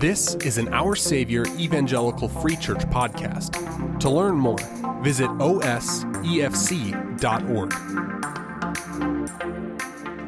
This 0.00 0.34
is 0.36 0.56
an 0.56 0.72
Our 0.72 0.96
Savior 0.96 1.44
Evangelical 1.58 2.26
Free 2.26 2.56
Church 2.56 2.80
podcast. 2.88 3.98
To 4.00 4.08
learn 4.08 4.36
more, 4.36 4.56
visit 5.02 5.28
osefc.org. 5.32 5.74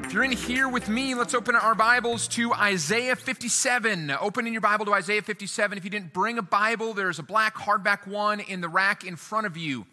If 0.04 0.12
you're 0.12 0.24
in 0.24 0.32
here 0.32 0.68
with 0.68 0.90
me, 0.90 1.14
let's 1.14 1.32
open 1.32 1.56
our 1.56 1.74
Bibles 1.74 2.28
to 2.28 2.52
Isaiah 2.52 3.16
57. 3.16 4.10
Open 4.20 4.46
in 4.46 4.52
your 4.52 4.60
Bible 4.60 4.84
to 4.84 4.92
Isaiah 4.92 5.22
57. 5.22 5.78
If 5.78 5.84
you 5.84 5.90
didn't 5.90 6.12
bring 6.12 6.36
a 6.36 6.42
Bible, 6.42 6.92
there's 6.92 7.18
a 7.18 7.22
black 7.22 7.54
hardback 7.54 8.06
one 8.06 8.40
in 8.40 8.60
the 8.60 8.68
rack 8.68 9.04
in 9.04 9.16
front 9.16 9.46
of 9.46 9.56
you. 9.56 9.86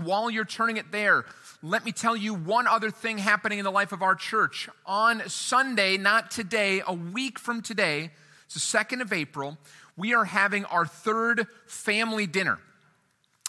While 0.00 0.30
you're 0.30 0.44
turning 0.44 0.76
it 0.76 0.92
there, 0.92 1.24
let 1.64 1.84
me 1.84 1.90
tell 1.90 2.14
you 2.14 2.32
one 2.32 2.68
other 2.68 2.92
thing 2.92 3.18
happening 3.18 3.58
in 3.58 3.64
the 3.64 3.72
life 3.72 3.90
of 3.90 4.02
our 4.02 4.14
church. 4.14 4.68
On 4.86 5.28
Sunday, 5.28 5.96
not 5.96 6.30
today, 6.30 6.80
a 6.86 6.94
week 6.94 7.40
from 7.40 7.60
today, 7.60 8.12
it's 8.50 8.72
the 8.72 8.78
2nd 8.78 9.00
of 9.00 9.12
April, 9.12 9.56
we 9.96 10.12
are 10.12 10.24
having 10.24 10.64
our 10.64 10.84
third 10.84 11.46
family 11.66 12.26
dinner. 12.26 12.58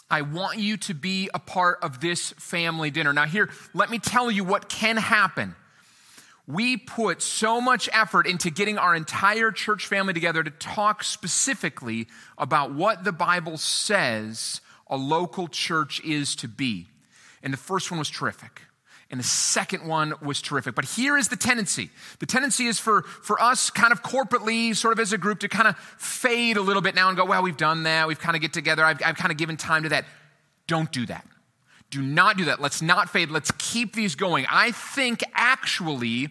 I 0.08 0.22
want 0.22 0.58
you 0.58 0.76
to 0.76 0.94
be 0.94 1.28
a 1.34 1.40
part 1.40 1.78
of 1.82 2.00
this 2.00 2.30
family 2.32 2.92
dinner. 2.92 3.12
Now, 3.12 3.24
here, 3.24 3.50
let 3.74 3.90
me 3.90 3.98
tell 3.98 4.30
you 4.30 4.44
what 4.44 4.68
can 4.68 4.96
happen. 4.96 5.56
We 6.46 6.76
put 6.76 7.20
so 7.20 7.60
much 7.60 7.88
effort 7.92 8.28
into 8.28 8.50
getting 8.50 8.78
our 8.78 8.94
entire 8.94 9.50
church 9.50 9.86
family 9.86 10.12
together 10.12 10.44
to 10.44 10.50
talk 10.50 11.02
specifically 11.02 12.06
about 12.38 12.72
what 12.72 13.02
the 13.02 13.12
Bible 13.12 13.56
says 13.56 14.60
a 14.86 14.96
local 14.96 15.48
church 15.48 16.00
is 16.04 16.36
to 16.36 16.46
be. 16.46 16.86
And 17.42 17.52
the 17.52 17.58
first 17.58 17.90
one 17.90 17.98
was 17.98 18.10
terrific 18.10 18.62
and 19.12 19.20
the 19.20 19.24
second 19.24 19.86
one 19.86 20.14
was 20.22 20.40
terrific. 20.40 20.74
But 20.74 20.86
here 20.86 21.18
is 21.18 21.28
the 21.28 21.36
tendency 21.36 21.90
the 22.18 22.26
tendency 22.26 22.66
is 22.66 22.80
for, 22.80 23.02
for 23.02 23.40
us, 23.40 23.68
kind 23.68 23.92
of 23.92 24.02
corporately, 24.02 24.74
sort 24.74 24.92
of 24.94 24.98
as 24.98 25.12
a 25.12 25.18
group, 25.18 25.40
to 25.40 25.48
kind 25.48 25.68
of 25.68 25.76
fade 25.76 26.56
a 26.56 26.62
little 26.62 26.82
bit 26.82 26.94
now 26.94 27.08
and 27.08 27.16
go, 27.16 27.26
well, 27.26 27.42
we've 27.42 27.56
done 27.56 27.82
that. 27.84 28.08
We've 28.08 28.18
kind 28.18 28.34
of 28.34 28.42
get 28.42 28.54
together. 28.54 28.84
I've, 28.84 29.00
I've 29.04 29.16
kind 29.16 29.30
of 29.30 29.36
given 29.36 29.58
time 29.58 29.82
to 29.82 29.90
that. 29.90 30.06
Don't 30.66 30.90
do 30.90 31.04
that. 31.06 31.26
Do 31.90 32.00
not 32.00 32.38
do 32.38 32.46
that. 32.46 32.58
Let's 32.60 32.80
not 32.80 33.10
fade. 33.10 33.30
Let's 33.30 33.52
keep 33.58 33.94
these 33.94 34.14
going. 34.14 34.46
I 34.50 34.70
think 34.70 35.22
actually 35.34 36.28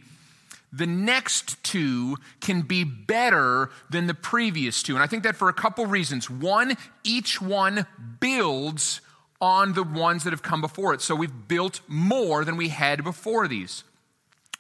the 0.73 0.87
next 0.87 1.63
two 1.63 2.17
can 2.39 2.61
be 2.63 2.83
better 2.83 3.69
than 3.91 4.07
the 4.07 4.15
previous 4.15 4.81
two. 4.81 4.95
And 4.95 5.03
I 5.03 5.07
think 5.07 5.21
that 5.23 5.35
for 5.35 5.49
a 5.49 5.53
couple 5.53 5.85
reasons. 5.85 6.31
One, 6.31 6.77
each 7.03 7.39
one 7.39 7.85
builds 8.19 9.01
on 9.41 9.73
the 9.73 9.83
ones 9.83 10.23
that 10.23 10.31
have 10.31 10.43
come 10.43 10.61
before 10.61 10.93
it. 10.93 11.01
So 11.01 11.15
we've 11.15 11.47
built 11.47 11.81
more 11.87 12.45
than 12.45 12.55
we 12.55 12.69
had 12.69 13.03
before 13.03 13.47
these. 13.47 13.83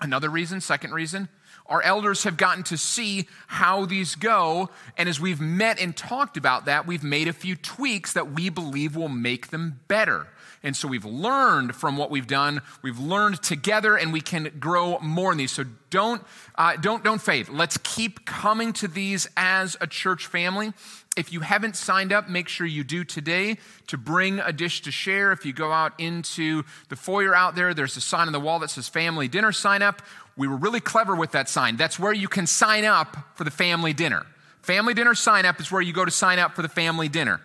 Another 0.01 0.29
reason, 0.29 0.59
second 0.59 0.93
reason, 0.93 1.29
our 1.67 1.81
elders 1.83 2.23
have 2.23 2.35
gotten 2.35 2.63
to 2.63 2.77
see 2.77 3.27
how 3.47 3.85
these 3.85 4.15
go. 4.15 4.69
And 4.97 5.07
as 5.07 5.19
we've 5.19 5.39
met 5.39 5.79
and 5.79 5.95
talked 5.95 6.35
about 6.35 6.65
that, 6.65 6.87
we've 6.87 7.03
made 7.03 7.27
a 7.27 7.33
few 7.33 7.55
tweaks 7.55 8.13
that 8.13 8.31
we 8.31 8.49
believe 8.49 8.95
will 8.95 9.07
make 9.07 9.49
them 9.49 9.79
better. 9.87 10.27
And 10.63 10.75
so 10.75 10.87
we've 10.87 11.05
learned 11.05 11.75
from 11.75 11.97
what 11.97 12.11
we've 12.11 12.27
done. 12.27 12.61
We've 12.83 12.99
learned 12.99 13.41
together, 13.41 13.95
and 13.95 14.13
we 14.13 14.21
can 14.21 14.51
grow 14.59 14.99
more 14.99 15.31
in 15.31 15.39
these. 15.39 15.51
So 15.51 15.65
don't, 15.89 16.23
uh, 16.55 16.75
don't, 16.75 17.03
don't 17.03 17.21
fade. 17.21 17.49
Let's 17.49 17.77
keep 17.77 18.25
coming 18.25 18.71
to 18.73 18.87
these 18.87 19.27
as 19.35 19.75
a 19.81 19.87
church 19.87 20.27
family. 20.27 20.73
If 21.17 21.33
you 21.33 21.41
haven't 21.41 21.75
signed 21.75 22.13
up, 22.13 22.29
make 22.29 22.47
sure 22.47 22.67
you 22.67 22.83
do 22.83 23.03
today 23.03 23.57
to 23.87 23.97
bring 23.97 24.39
a 24.39 24.53
dish 24.53 24.81
to 24.83 24.91
share. 24.91 25.31
If 25.31 25.45
you 25.45 25.51
go 25.51 25.71
out 25.71 25.99
into 25.99 26.63
the 26.89 26.95
foyer 26.95 27.35
out 27.35 27.55
there, 27.55 27.73
there's 27.73 27.97
a 27.97 28.01
sign 28.01 28.27
on 28.27 28.33
the 28.33 28.39
wall 28.39 28.59
that 28.59 28.69
says 28.69 28.87
family 28.87 29.27
dinner 29.27 29.51
sign 29.51 29.81
up. 29.81 30.01
We 30.37 30.47
were 30.47 30.55
really 30.55 30.79
clever 30.79 31.15
with 31.15 31.31
that 31.31 31.49
sign. 31.49 31.75
That's 31.75 31.99
where 31.99 32.13
you 32.13 32.27
can 32.27 32.47
sign 32.47 32.85
up 32.85 33.17
for 33.35 33.43
the 33.43 33.51
family 33.51 33.93
dinner. 33.93 34.25
Family 34.61 34.93
dinner 34.93 35.15
sign 35.15 35.45
up 35.45 35.59
is 35.59 35.71
where 35.71 35.81
you 35.81 35.91
go 35.91 36.05
to 36.05 36.11
sign 36.11 36.39
up 36.39 36.55
for 36.55 36.61
the 36.61 36.69
family 36.69 37.09
dinner. 37.09 37.41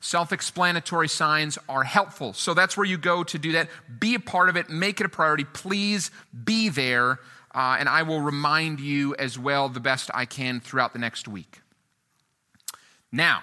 Self 0.00 0.32
explanatory 0.32 1.08
signs 1.08 1.58
are 1.68 1.82
helpful. 1.82 2.32
So 2.32 2.54
that's 2.54 2.76
where 2.76 2.86
you 2.86 2.98
go 2.98 3.24
to 3.24 3.38
do 3.38 3.52
that. 3.52 3.68
Be 3.98 4.14
a 4.14 4.20
part 4.20 4.48
of 4.48 4.56
it, 4.56 4.70
make 4.70 5.00
it 5.00 5.06
a 5.06 5.08
priority. 5.08 5.44
Please 5.44 6.10
be 6.44 6.68
there. 6.68 7.18
Uh, 7.54 7.76
and 7.80 7.88
I 7.88 8.02
will 8.02 8.20
remind 8.20 8.78
you 8.78 9.16
as 9.18 9.38
well 9.38 9.68
the 9.68 9.80
best 9.80 10.10
I 10.14 10.26
can 10.26 10.60
throughout 10.60 10.92
the 10.92 10.98
next 10.98 11.26
week. 11.26 11.60
Now, 13.10 13.42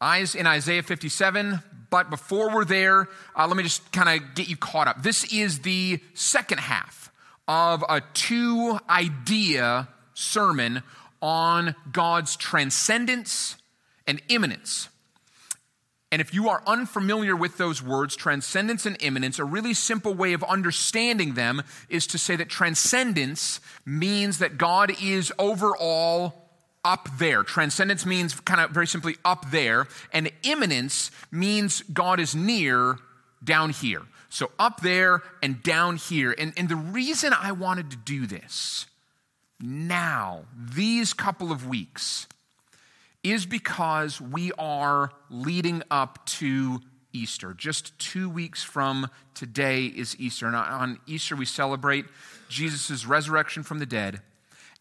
eyes 0.00 0.34
in 0.34 0.46
Isaiah 0.46 0.82
57, 0.82 1.60
but 1.90 2.10
before 2.10 2.54
we're 2.54 2.64
there, 2.64 3.08
uh, 3.34 3.46
let 3.48 3.56
me 3.56 3.62
just 3.62 3.90
kind 3.92 4.20
of 4.20 4.34
get 4.34 4.48
you 4.48 4.56
caught 4.56 4.88
up. 4.88 5.02
This 5.02 5.32
is 5.32 5.60
the 5.60 6.00
second 6.14 6.58
half 6.58 7.10
of 7.48 7.82
a 7.88 8.02
two 8.12 8.78
idea 8.88 9.88
sermon 10.14 10.82
on 11.22 11.74
God's 11.90 12.36
transcendence 12.36 13.56
and 14.06 14.20
immanence. 14.28 14.88
And 16.12 16.20
if 16.20 16.32
you 16.32 16.48
are 16.48 16.62
unfamiliar 16.66 17.34
with 17.34 17.58
those 17.58 17.82
words, 17.82 18.14
transcendence 18.14 18.86
and 18.86 18.96
immanence, 19.00 19.38
a 19.38 19.44
really 19.44 19.74
simple 19.74 20.14
way 20.14 20.32
of 20.34 20.44
understanding 20.44 21.34
them 21.34 21.62
is 21.88 22.06
to 22.08 22.18
say 22.18 22.36
that 22.36 22.48
transcendence 22.48 23.60
means 23.84 24.38
that 24.38 24.56
God 24.56 24.92
is 25.02 25.32
over 25.38 25.76
all 25.76 26.46
up 26.84 27.08
there. 27.18 27.42
Transcendence 27.42 28.06
means 28.06 28.38
kind 28.40 28.60
of 28.60 28.70
very 28.70 28.86
simply 28.86 29.16
up 29.24 29.50
there, 29.50 29.88
and 30.12 30.30
immanence 30.44 31.10
means 31.32 31.82
God 31.92 32.20
is 32.20 32.36
near 32.36 32.98
down 33.42 33.70
here. 33.70 34.02
So 34.28 34.52
up 34.58 34.82
there 34.82 35.22
and 35.42 35.62
down 35.62 35.96
here. 35.96 36.34
And, 36.36 36.52
and 36.56 36.68
the 36.68 36.76
reason 36.76 37.32
I 37.32 37.52
wanted 37.52 37.90
to 37.90 37.96
do 37.96 38.26
this 38.26 38.86
now, 39.60 40.44
these 40.56 41.12
couple 41.12 41.50
of 41.50 41.66
weeks, 41.66 42.28
is 43.32 43.46
because 43.46 44.20
we 44.20 44.52
are 44.58 45.10
leading 45.30 45.82
up 45.90 46.24
to 46.26 46.80
Easter. 47.12 47.54
Just 47.54 47.98
two 47.98 48.28
weeks 48.28 48.62
from 48.62 49.08
today 49.34 49.86
is 49.86 50.16
Easter. 50.18 50.46
And 50.46 50.56
on 50.56 51.00
Easter, 51.06 51.34
we 51.36 51.44
celebrate 51.44 52.04
Jesus' 52.48 53.06
resurrection 53.06 53.62
from 53.62 53.78
the 53.78 53.86
dead 53.86 54.20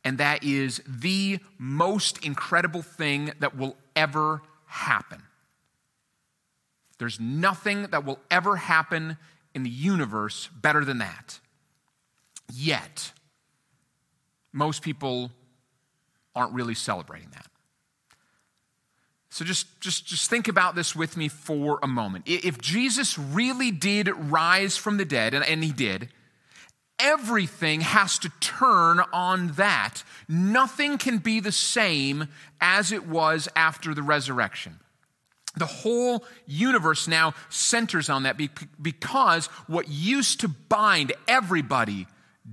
and 0.06 0.20
that 0.20 0.44
is 0.44 0.82
the 0.88 1.40
most 1.58 2.24
incredible 2.24 2.84
thing 2.84 3.34
that 3.40 3.58
will 3.58 3.76
ever 3.96 4.44
happen. 4.68 5.24
There's 7.00 7.20
nothing 7.20 7.88
that 7.88 8.06
will 8.06 8.20
ever 8.30 8.56
happen 8.56 9.18
in 9.56 9.64
the 9.64 9.70
universe 9.70 10.48
better 10.56 10.86
than 10.86 11.00
that. 11.00 11.40
Yet, 12.54 13.12
most 14.54 14.84
people 14.84 15.32
aren't 16.36 16.54
really 16.54 16.76
celebrating 16.76 17.30
that. 17.32 17.48
So 19.36 19.44
just, 19.44 19.82
just, 19.82 20.06
just 20.06 20.30
think 20.30 20.48
about 20.48 20.76
this 20.76 20.96
with 20.96 21.18
me 21.18 21.28
for 21.28 21.78
a 21.84 21.88
moment. 21.88 22.24
If 22.26 22.58
Jesus 22.58 23.20
really 23.20 23.70
did 23.70 24.08
rise 24.08 24.78
from 24.78 24.96
the 24.96 25.04
dead, 25.04 25.34
and, 25.34 25.44
and 25.44 25.62
he 25.62 25.74
did, 25.74 26.08
everything 27.00 27.82
has 27.82 28.18
to 28.20 28.30
turn 28.40 29.02
on 29.12 29.50
that. 29.58 30.06
Nothing 30.30 30.98
can 30.98 31.18
be 31.18 31.42
the 31.42 31.52
same 31.52 32.30
as 32.62 32.94
it 32.94 33.08
was 33.08 33.50
after 33.58 33.94
the 33.94 34.02
resurrection. 34.02 34.80
The 35.58 35.66
whole 35.66 36.24
universe 36.48 37.06
now 37.06 37.34
centers 37.50 38.10
on 38.10 38.24
that 38.24 38.40
because 38.82 39.48
what 39.68 39.90
used 39.90 40.40
to 40.40 40.48
bind 40.48 41.12
everybody, 41.28 42.08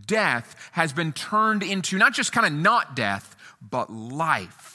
death, 0.04 0.56
has 0.72 0.93
been 0.93 1.12
turned 1.12 1.62
into 1.62 1.97
not 1.97 2.12
just 2.12 2.32
kind 2.32 2.44
of 2.44 2.53
not 2.53 2.97
death, 2.97 3.37
but 3.60 3.88
life. 3.88 4.72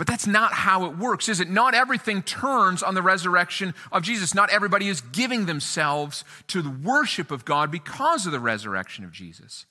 But 0.00 0.06
that's 0.06 0.26
not 0.26 0.54
how 0.54 0.86
it 0.86 0.96
works, 0.96 1.28
is 1.28 1.40
it? 1.40 1.50
Not 1.50 1.74
everything 1.74 2.22
turns 2.22 2.82
on 2.82 2.94
the 2.94 3.02
resurrection 3.02 3.74
of 3.92 4.02
Jesus. 4.02 4.34
Not 4.34 4.48
everybody 4.48 4.88
is 4.88 5.02
giving 5.02 5.44
themselves 5.44 6.24
to 6.46 6.62
the 6.62 6.70
worship 6.70 7.30
of 7.30 7.44
God 7.44 7.70
because 7.70 8.24
of 8.24 8.32
the 8.32 8.40
resurrection 8.40 9.04
of 9.04 9.12
Jesus. 9.12 9.66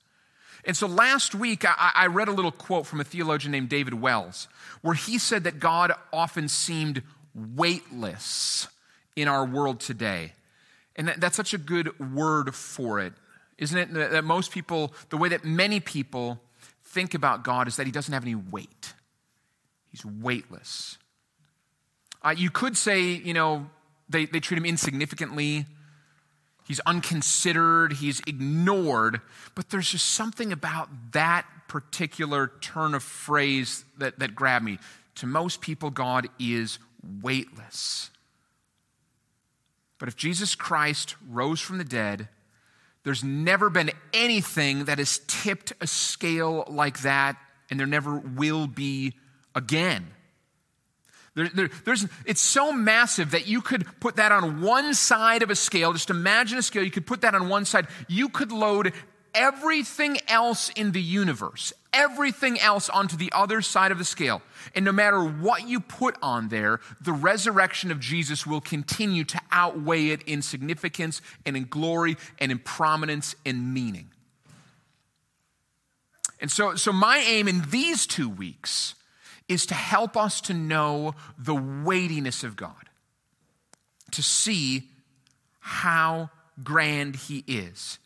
And 0.64 0.76
so 0.76 0.86
last 0.86 1.34
week, 1.34 1.64
I, 1.64 1.90
I 1.96 2.06
read 2.06 2.28
a 2.28 2.30
little 2.30 2.52
quote 2.52 2.86
from 2.86 3.00
a 3.00 3.04
theologian 3.04 3.50
named 3.50 3.70
David 3.70 3.94
Wells, 3.94 4.46
where 4.82 4.94
he 4.94 5.18
said 5.18 5.42
that 5.42 5.58
God 5.58 5.92
often 6.12 6.46
seemed 6.46 7.02
weightless 7.34 8.68
in 9.16 9.26
our 9.26 9.44
world 9.44 9.80
today. 9.80 10.34
And 10.94 11.08
that, 11.08 11.20
that's 11.20 11.36
such 11.36 11.54
a 11.54 11.58
good 11.58 11.98
word 11.98 12.54
for 12.54 13.00
it, 13.00 13.14
isn't 13.58 13.76
it? 13.76 13.92
That 14.12 14.22
most 14.22 14.52
people, 14.52 14.94
the 15.08 15.16
way 15.16 15.28
that 15.30 15.44
many 15.44 15.80
people 15.80 16.40
think 16.84 17.14
about 17.14 17.42
God 17.42 17.66
is 17.66 17.74
that 17.74 17.86
he 17.86 17.90
doesn't 17.90 18.14
have 18.14 18.22
any 18.22 18.36
weight. 18.36 18.92
He's 19.90 20.04
weightless. 20.04 20.98
Uh, 22.22 22.34
you 22.36 22.50
could 22.50 22.76
say, 22.76 23.02
you 23.02 23.34
know, 23.34 23.68
they, 24.08 24.26
they 24.26 24.40
treat 24.40 24.58
him 24.58 24.66
insignificantly. 24.66 25.66
He's 26.66 26.80
unconsidered. 26.80 27.94
He's 27.94 28.20
ignored. 28.26 29.20
But 29.54 29.70
there's 29.70 29.90
just 29.90 30.10
something 30.10 30.52
about 30.52 30.88
that 31.12 31.46
particular 31.68 32.52
turn 32.60 32.94
of 32.94 33.02
phrase 33.02 33.84
that, 33.98 34.18
that 34.18 34.34
grabbed 34.34 34.64
me. 34.64 34.78
To 35.16 35.26
most 35.26 35.60
people, 35.60 35.90
God 35.90 36.28
is 36.38 36.78
weightless. 37.22 38.10
But 39.98 40.08
if 40.08 40.16
Jesus 40.16 40.54
Christ 40.54 41.16
rose 41.28 41.60
from 41.60 41.78
the 41.78 41.84
dead, 41.84 42.28
there's 43.04 43.24
never 43.24 43.70
been 43.70 43.90
anything 44.12 44.84
that 44.84 44.98
has 44.98 45.20
tipped 45.26 45.72
a 45.80 45.86
scale 45.86 46.64
like 46.68 47.02
that 47.02 47.36
and 47.70 47.78
there 47.78 47.86
never 47.86 48.18
will 48.18 48.66
be 48.66 49.14
again. 49.54 50.06
There, 51.34 51.48
there, 51.48 51.70
there's, 51.84 52.06
it's 52.26 52.40
so 52.40 52.72
massive 52.72 53.30
that 53.32 53.46
you 53.46 53.60
could 53.60 53.86
put 54.00 54.16
that 54.16 54.32
on 54.32 54.62
one 54.62 54.94
side 54.94 55.42
of 55.42 55.50
a 55.50 55.54
scale. 55.54 55.92
Just 55.92 56.10
imagine 56.10 56.58
a 56.58 56.62
scale. 56.62 56.82
You 56.82 56.90
could 56.90 57.06
put 57.06 57.20
that 57.20 57.34
on 57.34 57.48
one 57.48 57.64
side. 57.64 57.86
You 58.08 58.28
could 58.28 58.50
load 58.50 58.92
everything 59.32 60.18
else 60.26 60.70
in 60.70 60.90
the 60.90 61.00
universe, 61.00 61.72
everything 61.92 62.58
else 62.58 62.88
onto 62.88 63.16
the 63.16 63.32
other 63.32 63.62
side 63.62 63.92
of 63.92 63.98
the 63.98 64.04
scale. 64.04 64.42
And 64.74 64.84
no 64.84 64.90
matter 64.92 65.22
what 65.22 65.68
you 65.68 65.78
put 65.78 66.16
on 66.20 66.48
there, 66.48 66.80
the 67.00 67.12
resurrection 67.12 67.92
of 67.92 68.00
Jesus 68.00 68.44
will 68.44 68.60
continue 68.60 69.24
to 69.24 69.40
outweigh 69.52 70.08
it 70.08 70.22
in 70.22 70.42
significance 70.42 71.22
and 71.46 71.56
in 71.56 71.66
glory 71.66 72.16
and 72.38 72.50
in 72.50 72.58
prominence 72.58 73.36
and 73.46 73.72
meaning. 73.72 74.10
And 76.40 76.50
so, 76.50 76.74
so 76.74 76.92
my 76.92 77.18
aim 77.18 77.48
in 77.48 77.62
these 77.70 78.06
two 78.06 78.28
weeks 78.28 78.94
is 79.50 79.66
to 79.66 79.74
help 79.74 80.16
us 80.16 80.40
to 80.42 80.54
know 80.54 81.14
the 81.36 81.54
weightiness 81.54 82.44
of 82.44 82.56
God, 82.56 82.88
to 84.12 84.22
see 84.22 84.84
how 85.58 86.30
grand 86.62 87.16
He 87.16 87.44
is. 87.46 87.98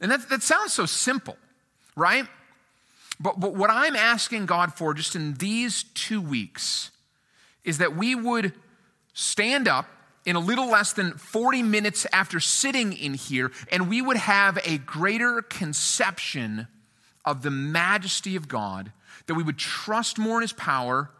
And 0.00 0.10
that, 0.10 0.28
that 0.30 0.42
sounds 0.42 0.72
so 0.72 0.86
simple, 0.86 1.36
right? 1.94 2.26
But, 3.20 3.38
but 3.38 3.54
what 3.54 3.70
I'm 3.70 3.94
asking 3.94 4.46
God 4.46 4.74
for 4.74 4.94
just 4.94 5.14
in 5.14 5.34
these 5.34 5.84
two 5.94 6.20
weeks 6.20 6.90
is 7.62 7.78
that 7.78 7.94
we 7.94 8.14
would 8.14 8.54
stand 9.12 9.68
up 9.68 9.86
in 10.24 10.34
a 10.34 10.40
little 10.40 10.68
less 10.68 10.94
than 10.94 11.12
40 11.12 11.62
minutes 11.62 12.06
after 12.10 12.40
sitting 12.40 12.94
in 12.94 13.12
here, 13.12 13.52
and 13.70 13.90
we 13.90 14.00
would 14.00 14.16
have 14.16 14.58
a 14.64 14.78
greater 14.78 15.42
conception 15.42 16.68
of 17.24 17.42
the 17.42 17.50
majesty 17.50 18.34
of 18.34 18.48
God 18.48 18.92
that 19.26 19.34
we 19.34 19.42
would 19.42 19.58
trust 19.58 20.18
more 20.18 20.36
in 20.36 20.42
his 20.42 20.52
power, 20.52 21.10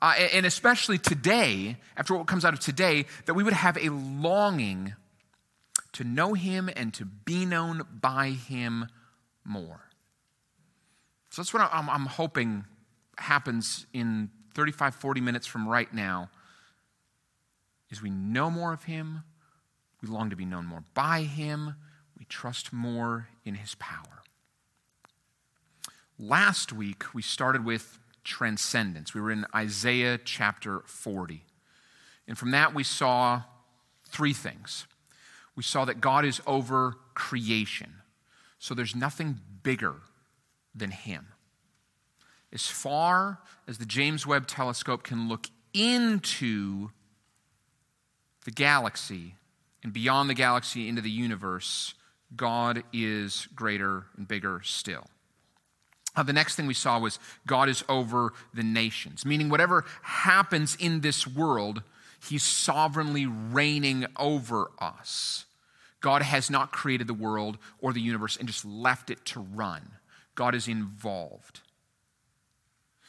uh, 0.00 0.14
and 0.32 0.46
especially 0.46 0.98
today, 0.98 1.76
after 1.96 2.14
what 2.14 2.26
comes 2.26 2.44
out 2.44 2.52
of 2.52 2.60
today, 2.60 3.06
that 3.26 3.34
we 3.34 3.42
would 3.42 3.52
have 3.52 3.76
a 3.76 3.88
longing 3.90 4.94
to 5.92 6.04
know 6.04 6.34
him 6.34 6.70
and 6.74 6.92
to 6.94 7.04
be 7.04 7.44
known 7.44 7.82
by 8.00 8.30
him 8.30 8.88
more. 9.44 9.80
So 11.30 11.42
that's 11.42 11.54
what 11.54 11.68
I'm, 11.72 11.88
I'm 11.88 12.06
hoping 12.06 12.64
happens 13.18 13.86
in 13.92 14.30
35, 14.54 14.94
40 14.94 15.20
minutes 15.20 15.46
from 15.46 15.68
right 15.68 15.92
now 15.92 16.30
is 17.90 18.02
we 18.02 18.10
know 18.10 18.50
more 18.50 18.72
of 18.72 18.84
him, 18.84 19.22
we 20.00 20.08
long 20.08 20.30
to 20.30 20.36
be 20.36 20.44
known 20.44 20.66
more 20.66 20.84
by 20.94 21.22
him, 21.22 21.76
we 22.18 22.24
trust 22.24 22.72
more 22.72 23.28
in 23.44 23.54
his 23.54 23.74
power. 23.76 24.22
Last 26.24 26.72
week, 26.72 27.12
we 27.12 27.20
started 27.20 27.64
with 27.64 27.98
transcendence. 28.22 29.12
We 29.12 29.20
were 29.20 29.32
in 29.32 29.44
Isaiah 29.52 30.20
chapter 30.24 30.84
40. 30.86 31.42
And 32.28 32.38
from 32.38 32.52
that, 32.52 32.72
we 32.72 32.84
saw 32.84 33.42
three 34.06 34.32
things. 34.32 34.86
We 35.56 35.64
saw 35.64 35.84
that 35.84 36.00
God 36.00 36.24
is 36.24 36.40
over 36.46 36.94
creation, 37.14 37.94
so 38.60 38.72
there's 38.72 38.94
nothing 38.94 39.40
bigger 39.64 39.96
than 40.72 40.92
Him. 40.92 41.26
As 42.52 42.68
far 42.68 43.40
as 43.66 43.78
the 43.78 43.84
James 43.84 44.24
Webb 44.24 44.46
telescope 44.46 45.02
can 45.02 45.28
look 45.28 45.48
into 45.74 46.90
the 48.44 48.52
galaxy 48.52 49.34
and 49.82 49.92
beyond 49.92 50.30
the 50.30 50.34
galaxy 50.34 50.88
into 50.88 51.02
the 51.02 51.10
universe, 51.10 51.94
God 52.36 52.84
is 52.92 53.48
greater 53.56 54.04
and 54.16 54.28
bigger 54.28 54.60
still. 54.62 55.08
Uh, 56.14 56.22
the 56.22 56.32
next 56.32 56.56
thing 56.56 56.66
we 56.66 56.74
saw 56.74 56.98
was 56.98 57.18
God 57.46 57.68
is 57.68 57.84
over 57.88 58.32
the 58.52 58.62
nations, 58.62 59.24
meaning 59.24 59.48
whatever 59.48 59.84
happens 60.02 60.76
in 60.76 61.00
this 61.00 61.26
world, 61.26 61.82
He's 62.28 62.44
sovereignly 62.44 63.26
reigning 63.26 64.06
over 64.16 64.70
us. 64.78 65.46
God 66.00 66.22
has 66.22 66.50
not 66.50 66.72
created 66.72 67.06
the 67.06 67.14
world 67.14 67.58
or 67.80 67.92
the 67.92 68.00
universe 68.00 68.36
and 68.36 68.46
just 68.46 68.64
left 68.64 69.08
it 69.08 69.24
to 69.26 69.40
run. 69.40 69.92
God 70.34 70.54
is 70.54 70.68
involved. 70.68 71.60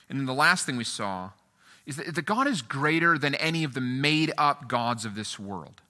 And 0.09 0.19
then 0.19 0.25
the 0.25 0.33
last 0.33 0.65
thing 0.65 0.77
we 0.77 0.83
saw 0.83 1.31
is 1.85 1.97
that, 1.97 2.15
that 2.15 2.25
God 2.25 2.47
is 2.47 2.61
greater 2.61 3.17
than 3.17 3.35
any 3.35 3.63
of 3.63 3.73
the 3.73 3.81
made 3.81 4.31
up 4.37 4.67
gods 4.67 5.05
of 5.05 5.15
this 5.15 5.37
world. 5.37 5.81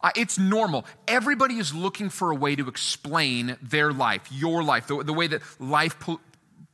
Uh, 0.00 0.10
it's 0.14 0.38
normal. 0.38 0.84
Everybody 1.08 1.56
is 1.56 1.74
looking 1.74 2.10
for 2.10 2.30
a 2.30 2.34
way 2.34 2.54
to 2.56 2.68
explain 2.68 3.56
their 3.60 3.92
life, 3.92 4.22
your 4.30 4.62
life, 4.62 4.86
the, 4.86 5.02
the 5.02 5.12
way 5.12 5.26
that 5.26 5.42
life 5.58 5.98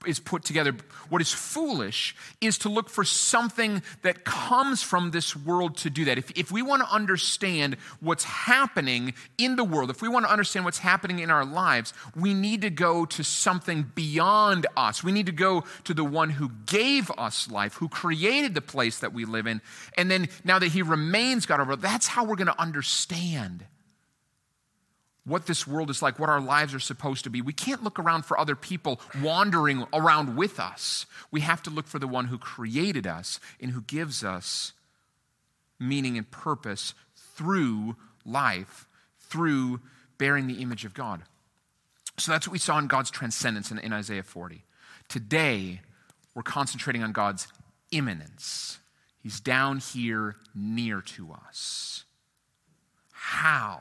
is 0.06 0.20
put 0.20 0.44
together. 0.44 0.74
What 1.08 1.20
is 1.20 1.32
foolish 1.32 2.14
is 2.40 2.58
to 2.58 2.68
look 2.68 2.88
for 2.88 3.04
something 3.04 3.82
that 4.02 4.24
comes 4.24 4.82
from 4.82 5.10
this 5.10 5.36
world 5.36 5.76
to 5.78 5.90
do 5.90 6.04
that. 6.06 6.18
If, 6.18 6.30
if 6.36 6.50
we 6.50 6.62
want 6.62 6.82
to 6.82 6.92
understand 6.92 7.76
what's 8.00 8.24
happening 8.24 9.14
in 9.38 9.56
the 9.56 9.64
world, 9.64 9.90
if 9.90 10.02
we 10.02 10.08
want 10.08 10.24
to 10.26 10.30
understand 10.30 10.64
what's 10.64 10.78
happening 10.78 11.18
in 11.18 11.30
our 11.30 11.44
lives, 11.44 11.92
we 12.14 12.34
need 12.34 12.62
to 12.62 12.70
go 12.70 13.04
to 13.06 13.22
something 13.22 13.90
beyond 13.94 14.66
us. 14.76 15.02
We 15.04 15.12
need 15.12 15.26
to 15.26 15.32
go 15.32 15.64
to 15.84 15.94
the 15.94 16.04
one 16.04 16.30
who 16.30 16.50
gave 16.66 17.10
us 17.18 17.50
life, 17.50 17.74
who 17.74 17.88
created 17.88 18.54
the 18.54 18.60
place 18.60 18.98
that 19.00 19.12
we 19.12 19.24
live 19.24 19.46
in. 19.46 19.60
And 19.96 20.10
then 20.10 20.28
now 20.44 20.58
that 20.58 20.68
he 20.68 20.82
remains 20.82 21.46
God 21.46 21.60
over, 21.60 21.76
that's 21.76 22.06
how 22.06 22.24
we're 22.24 22.36
going 22.36 22.46
to 22.46 22.60
understand 22.60 23.66
what 25.26 25.46
this 25.46 25.66
world 25.66 25.90
is 25.90 26.00
like, 26.00 26.18
what 26.18 26.30
our 26.30 26.40
lives 26.40 26.72
are 26.72 26.80
supposed 26.80 27.24
to 27.24 27.30
be. 27.30 27.42
We 27.42 27.52
can't 27.52 27.82
look 27.82 27.98
around 27.98 28.24
for 28.24 28.38
other 28.38 28.54
people 28.54 29.00
wandering 29.20 29.84
around 29.92 30.36
with 30.36 30.60
us. 30.60 31.04
We 31.32 31.40
have 31.40 31.62
to 31.64 31.70
look 31.70 31.88
for 31.88 31.98
the 31.98 32.06
one 32.06 32.26
who 32.26 32.38
created 32.38 33.06
us 33.06 33.40
and 33.60 33.72
who 33.72 33.82
gives 33.82 34.22
us 34.22 34.72
meaning 35.80 36.16
and 36.16 36.30
purpose 36.30 36.94
through 37.34 37.96
life, 38.24 38.86
through 39.18 39.80
bearing 40.16 40.46
the 40.46 40.62
image 40.62 40.84
of 40.84 40.94
God. 40.94 41.22
So 42.18 42.30
that's 42.30 42.46
what 42.46 42.52
we 42.52 42.58
saw 42.58 42.78
in 42.78 42.86
God's 42.86 43.10
transcendence 43.10 43.70
in, 43.70 43.78
in 43.78 43.92
Isaiah 43.92 44.22
40. 44.22 44.64
Today, 45.08 45.80
we're 46.34 46.42
concentrating 46.42 47.02
on 47.02 47.12
God's 47.12 47.48
immanence. 47.90 48.78
He's 49.22 49.40
down 49.40 49.78
here 49.78 50.36
near 50.54 51.00
to 51.00 51.32
us. 51.32 52.04
How? 53.10 53.80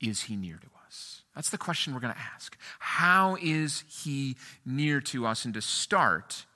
Is 0.00 0.22
he 0.22 0.36
near 0.36 0.56
to 0.56 0.66
us? 0.86 1.22
That's 1.34 1.50
the 1.50 1.58
question 1.58 1.94
we're 1.94 2.00
going 2.00 2.14
to 2.14 2.20
ask. 2.34 2.56
How 2.78 3.36
is 3.40 3.84
he 3.88 4.36
near 4.66 5.00
to 5.02 5.26
us? 5.26 5.44
And 5.44 5.54
to 5.54 5.60
start, 5.60 6.46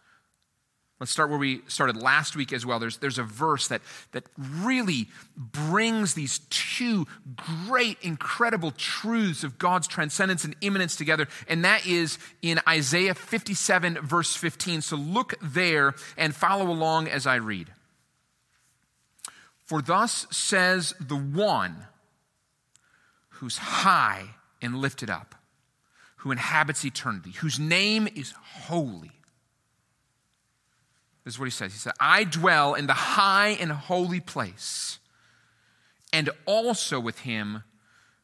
let's 0.98 1.12
start 1.12 1.30
where 1.30 1.38
we 1.38 1.62
started 1.68 1.96
last 1.96 2.34
week 2.34 2.52
as 2.52 2.66
well. 2.66 2.80
There's, 2.80 2.96
there's 2.96 3.18
a 3.18 3.22
verse 3.22 3.68
that, 3.68 3.80
that 4.10 4.24
really 4.36 5.08
brings 5.36 6.14
these 6.14 6.40
two 6.50 7.06
great, 7.66 7.96
incredible 8.02 8.72
truths 8.72 9.44
of 9.44 9.58
God's 9.58 9.86
transcendence 9.86 10.44
and 10.44 10.56
immanence 10.60 10.96
together, 10.96 11.28
and 11.46 11.64
that 11.64 11.86
is 11.86 12.18
in 12.40 12.60
Isaiah 12.68 13.14
57, 13.14 13.98
verse 14.02 14.34
15. 14.34 14.82
So 14.82 14.96
look 14.96 15.34
there 15.40 15.94
and 16.16 16.34
follow 16.34 16.68
along 16.68 17.06
as 17.06 17.26
I 17.26 17.36
read. 17.36 17.68
For 19.64 19.80
thus 19.80 20.26
says 20.30 20.92
the 21.00 21.16
one 21.16 21.86
who's 23.42 23.58
high 23.58 24.24
and 24.62 24.76
lifted 24.76 25.10
up, 25.10 25.34
who 26.18 26.30
inhabits 26.30 26.84
eternity, 26.84 27.32
whose 27.32 27.58
name 27.58 28.06
is 28.14 28.32
holy. 28.40 29.10
This 31.24 31.34
is 31.34 31.40
what 31.40 31.46
he 31.46 31.50
says. 31.50 31.72
He 31.72 31.78
said, 31.80 31.94
I 31.98 32.22
dwell 32.22 32.74
in 32.74 32.86
the 32.86 32.92
high 32.92 33.48
and 33.48 33.72
holy 33.72 34.20
place, 34.20 35.00
and 36.12 36.30
also 36.46 37.00
with 37.00 37.20
him 37.20 37.64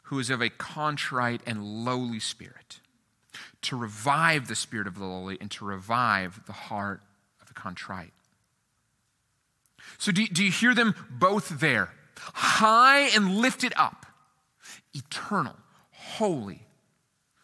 who 0.03 0.21
is 0.21 0.31
of 0.31 0.41
a 0.41 0.51
contrite 0.51 1.41
and 1.45 1.85
lowly 1.85 2.21
spirit, 2.21 2.79
to 3.63 3.77
revive 3.77 4.47
the 4.47 4.55
spirit 4.55 4.87
of 4.87 5.01
the 5.01 5.05
lowly 5.05 5.37
and 5.41 5.51
to 5.51 5.65
revive 5.65 6.47
the 6.47 6.53
heart 6.53 7.03
of 7.43 7.49
the 7.49 7.55
contrite. 7.55 8.13
So, 9.99 10.13
do, 10.13 10.25
do 10.29 10.45
you 10.45 10.53
hear 10.53 10.77
them 10.77 10.95
both 11.11 11.59
there? 11.59 11.91
High 12.19 13.09
and 13.09 13.39
lifted 13.39 13.73
up 13.77 14.07
eternal, 14.95 15.57
holy. 15.91 16.67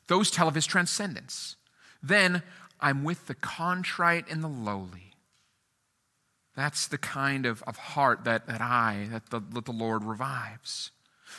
Those 0.07 0.31
tell 0.31 0.49
of 0.49 0.55
his 0.55 0.67
transcendence. 0.67 1.57
Then 2.03 2.43
I'm 2.81 3.05
with 3.05 3.27
the 3.27 3.35
contrite 3.35 4.27
and 4.29 4.43
the 4.43 4.49
lowly. 4.49 5.13
That's 6.57 6.87
the 6.87 6.99
kind 6.99 7.47
of, 7.47 7.63
of 7.65 7.77
heart 7.77 8.25
that, 8.25 8.47
that 8.47 8.61
I, 8.61 9.09
that 9.11 9.31
the, 9.31 9.41
that 9.53 9.65
the 9.65 9.73
Lord 9.73 10.05
revives. 10.05 10.91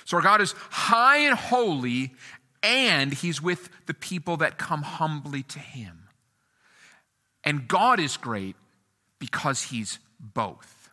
So 0.04 0.18
our 0.18 0.24
God 0.24 0.42
is 0.42 0.54
high 0.72 1.18
and 1.18 1.38
holy, 1.38 2.14
and 2.62 3.14
he's 3.14 3.42
with 3.42 3.70
the 3.86 3.94
people 3.94 4.38
that 4.38 4.58
come 4.58 4.82
humbly 4.82 5.44
to 5.44 5.60
him. 5.60 6.10
And 7.44 7.68
God 7.68 8.00
is 8.00 8.18
great 8.18 8.56
because 9.20 9.64
he's 9.64 10.00
both. 10.20 10.90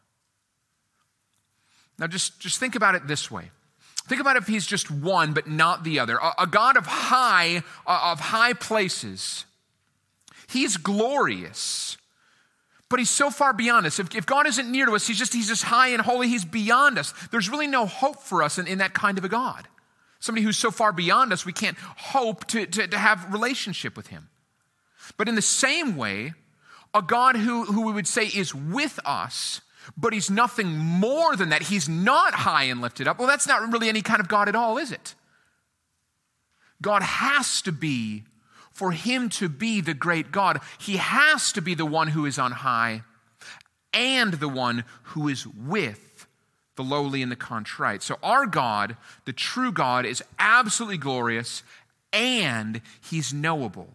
Now 1.98 2.06
just, 2.06 2.38
just 2.38 2.58
think 2.58 2.74
about 2.74 2.94
it 2.94 3.06
this 3.06 3.30
way. 3.30 3.50
Think 4.08 4.20
about 4.20 4.36
if 4.36 4.46
he's 4.46 4.66
just 4.66 4.90
one 4.90 5.32
but 5.32 5.46
not 5.46 5.84
the 5.84 5.98
other, 5.98 6.16
a, 6.16 6.42
a 6.42 6.46
God 6.46 6.76
of 6.76 6.86
high, 6.86 7.62
uh, 7.86 8.10
of 8.12 8.20
high 8.20 8.52
places. 8.52 9.44
He's 10.48 10.76
glorious. 10.76 11.96
But 12.88 12.98
he's 12.98 13.10
so 13.10 13.30
far 13.30 13.54
beyond 13.54 13.86
us. 13.86 13.98
If, 13.98 14.14
if 14.14 14.26
God 14.26 14.46
isn't 14.46 14.70
near 14.70 14.84
to 14.84 14.92
us, 14.92 15.06
he's 15.06 15.18
just, 15.18 15.32
he's 15.32 15.48
just 15.48 15.62
high 15.64 15.88
and 15.88 16.02
holy, 16.02 16.28
he's 16.28 16.44
beyond 16.44 16.98
us. 16.98 17.14
There's 17.30 17.48
really 17.48 17.66
no 17.66 17.86
hope 17.86 18.20
for 18.20 18.42
us 18.42 18.58
in, 18.58 18.66
in 18.66 18.78
that 18.78 18.92
kind 18.92 19.16
of 19.16 19.24
a 19.24 19.30
God. 19.30 19.66
Somebody 20.20 20.44
who's 20.44 20.58
so 20.58 20.70
far 20.70 20.92
beyond 20.92 21.32
us, 21.32 21.46
we 21.46 21.52
can't 21.52 21.78
hope 21.78 22.46
to, 22.48 22.66
to, 22.66 22.86
to 22.86 22.98
have 22.98 23.32
relationship 23.32 23.96
with 23.96 24.08
him. 24.08 24.28
But 25.16 25.28
in 25.28 25.36
the 25.36 25.42
same 25.42 25.96
way, 25.96 26.34
a 26.92 27.02
God 27.02 27.36
who, 27.36 27.64
who 27.64 27.86
we 27.86 27.92
would 27.92 28.06
say 28.06 28.26
is 28.26 28.54
with 28.54 29.00
us, 29.04 29.62
but 29.96 30.12
he's 30.12 30.30
nothing 30.30 30.76
more 30.76 31.36
than 31.36 31.50
that. 31.50 31.62
He's 31.62 31.88
not 31.88 32.34
high 32.34 32.64
and 32.64 32.80
lifted 32.80 33.08
up. 33.08 33.18
Well, 33.18 33.28
that's 33.28 33.46
not 33.46 33.72
really 33.72 33.88
any 33.88 34.02
kind 34.02 34.20
of 34.20 34.28
God 34.28 34.48
at 34.48 34.56
all, 34.56 34.78
is 34.78 34.92
it? 34.92 35.14
God 36.80 37.02
has 37.02 37.62
to 37.62 37.72
be 37.72 38.24
for 38.72 38.92
him 38.92 39.28
to 39.28 39.48
be 39.48 39.80
the 39.80 39.94
great 39.94 40.32
God, 40.32 40.60
he 40.78 40.96
has 40.96 41.52
to 41.52 41.60
be 41.60 41.74
the 41.74 41.86
one 41.86 42.08
who 42.08 42.24
is 42.24 42.38
on 42.38 42.52
high 42.52 43.02
and 43.92 44.34
the 44.34 44.48
one 44.48 44.84
who 45.02 45.28
is 45.28 45.46
with 45.46 46.26
the 46.76 46.82
lowly 46.82 47.22
and 47.22 47.30
the 47.30 47.36
contrite. 47.36 48.02
So, 48.02 48.18
our 48.22 48.46
God, 48.46 48.96
the 49.26 49.32
true 49.32 49.72
God, 49.72 50.06
is 50.06 50.24
absolutely 50.38 50.96
glorious 50.96 51.62
and 52.12 52.80
he's 53.00 53.32
knowable 53.32 53.90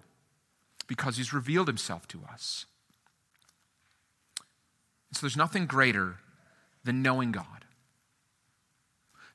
because 0.88 1.18
he's 1.18 1.34
revealed 1.34 1.68
himself 1.68 2.08
to 2.10 2.22
us. 2.32 2.66
So, 5.18 5.26
there's 5.26 5.36
nothing 5.36 5.66
greater 5.66 6.18
than 6.84 7.02
knowing 7.02 7.32
God. 7.32 7.66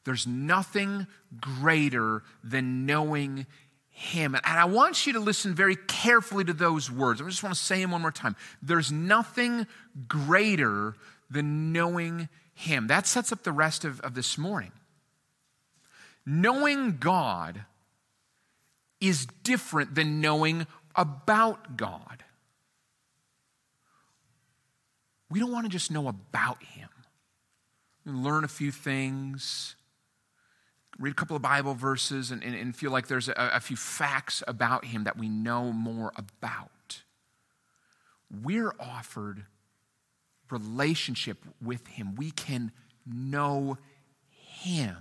There's 0.05 0.29
nothing 0.29 1.09
greater 1.41 2.23
than 2.45 2.87
knowing 2.87 3.47
him. 3.89 4.37
And 4.37 4.45
I 4.45 4.67
want 4.67 5.09
you 5.09 5.15
to 5.15 5.19
listen 5.19 5.57
very 5.57 5.75
carefully 5.75 6.45
to 6.45 6.53
those 6.53 6.89
words. 6.89 7.21
I 7.21 7.25
just 7.25 7.43
want 7.43 7.57
to 7.57 7.61
say 7.61 7.81
them 7.81 7.91
one 7.91 8.01
more 8.01 8.12
time. 8.12 8.37
There's 8.62 8.93
nothing 8.93 9.67
greater 10.07 10.95
than 11.29 11.73
knowing 11.73 12.29
him. 12.55 12.87
That 12.87 13.09
sets 13.09 13.33
up 13.33 13.43
the 13.43 13.51
rest 13.51 13.85
of, 13.85 14.01
of 14.03 14.15
this 14.15 14.39
morning. 14.39 14.71
Knowing 16.25 16.99
God 16.99 17.65
is 19.01 19.27
different 19.43 19.97
than 19.97 20.21
knowing 20.21 20.69
about 20.95 21.77
God. 21.77 22.23
We 25.33 25.41
don't 25.41 25.51
want 25.51 25.65
to 25.65 25.71
just 25.71 25.91
know 25.91 26.09
about 26.09 26.62
him. 26.62 26.91
and 28.05 28.23
Learn 28.23 28.45
a 28.45 28.49
few 28.49 28.71
things, 28.71 29.77
read 30.99 31.12
a 31.12 31.15
couple 31.15 31.35
of 31.35 31.41
Bible 31.41 31.73
verses 31.73 32.31
and, 32.31 32.45
and, 32.45 32.55
and 32.55 32.77
feel 32.77 32.91
like 32.91 33.09
there's 33.09 33.31
a, 33.31 33.35
a 33.55 33.61
few 33.61 33.75
facts 33.75 34.43
about 34.47 34.85
him 34.85 35.05
that 35.05 35.17
we 35.17 35.31
know 35.31 35.73
more 35.73 36.12
about. 36.17 37.01
We're 38.43 38.75
offered 38.79 39.47
relationship 40.51 41.39
with 41.62 41.87
him. 41.87 42.15
We 42.15 42.31
can 42.31 42.71
know 43.07 43.79
him. 44.29 44.99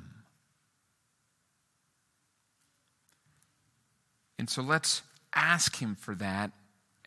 And 4.39 4.49
so 4.49 4.61
let's 4.61 5.01
ask 5.35 5.81
him 5.81 5.95
for 5.95 6.15
that 6.15 6.51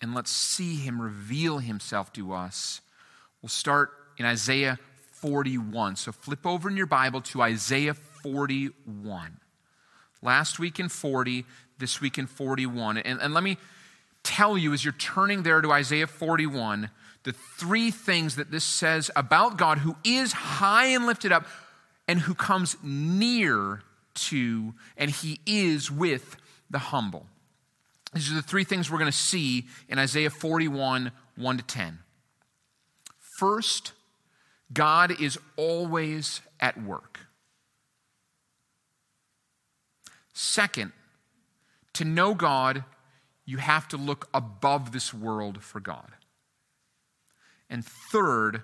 and 0.03 0.15
let's 0.15 0.31
see 0.31 0.77
him 0.77 1.01
reveal 1.01 1.61
himself 1.61 2.13
to 2.13 2.35
us. 2.35 2.83
We'll 3.45 3.51
start 3.51 3.91
in 4.17 4.25
Isaiah 4.25 4.79
41. 5.13 5.97
So 5.97 6.13
flip 6.13 6.47
over 6.47 6.71
in 6.71 6.79
your 6.79 6.87
Bible 6.87 7.21
to 7.21 7.43
Isaiah 7.43 7.93
41. 7.93 9.39
Last 10.23 10.59
week 10.59 10.81
in 10.81 10.89
40, 10.89 11.45
this 11.77 12.01
week 12.01 12.17
in 12.17 12.27
41. 12.27 12.97
And, 12.97 13.21
and 13.21 13.35
let 13.35 13.45
me 13.45 13.59
tell 14.23 14.57
you, 14.57 14.73
as 14.73 14.83
you're 14.83 14.95
turning 14.95 15.43
there 15.43 15.61
to 15.61 15.71
Isaiah 15.73 16.07
41, 16.07 16.89
the 17.25 17.35
three 17.35 17.91
things 17.91 18.37
that 18.37 18.51
this 18.51 18.65
says 18.65 19.11
about 19.15 19.59
God 19.59 19.77
who 19.77 19.95
is 20.05 20.33
high 20.33 20.87
and 20.87 21.05
lifted 21.05 21.31
up 21.31 21.45
and 22.09 22.21
who 22.21 22.35
comes 22.35 22.79
near 22.83 23.83
to, 24.15 24.73
and 24.97 25.11
he 25.11 25.39
is 25.45 25.91
with 25.91 26.39
the 26.71 26.79
humble. 26.79 27.27
These 28.15 28.33
are 28.33 28.37
the 28.37 28.41
three 28.41 28.65
things 28.65 28.91
we're 28.91 29.01
going 29.01 29.13
to 29.13 29.19
see 29.19 29.67
in 29.91 29.99
Isaiah 29.99 30.31
41 30.31 31.13
1 31.37 31.57
to 31.59 31.63
10. 31.63 31.99
First, 33.45 33.93
God 34.73 35.21
is 35.21 35.37
always 35.59 36.41
at 36.61 36.83
work. 36.83 37.21
Second, 40.33 40.93
to 41.93 42.07
know 42.07 42.33
God, 42.33 42.85
you 43.45 43.59
have 43.59 43.87
to 43.89 43.99
look 43.99 44.31
above 44.33 44.93
this 44.93 45.13
world 45.13 45.63
for 45.63 45.79
God. 45.79 46.13
And 47.69 47.85
third, 47.85 48.63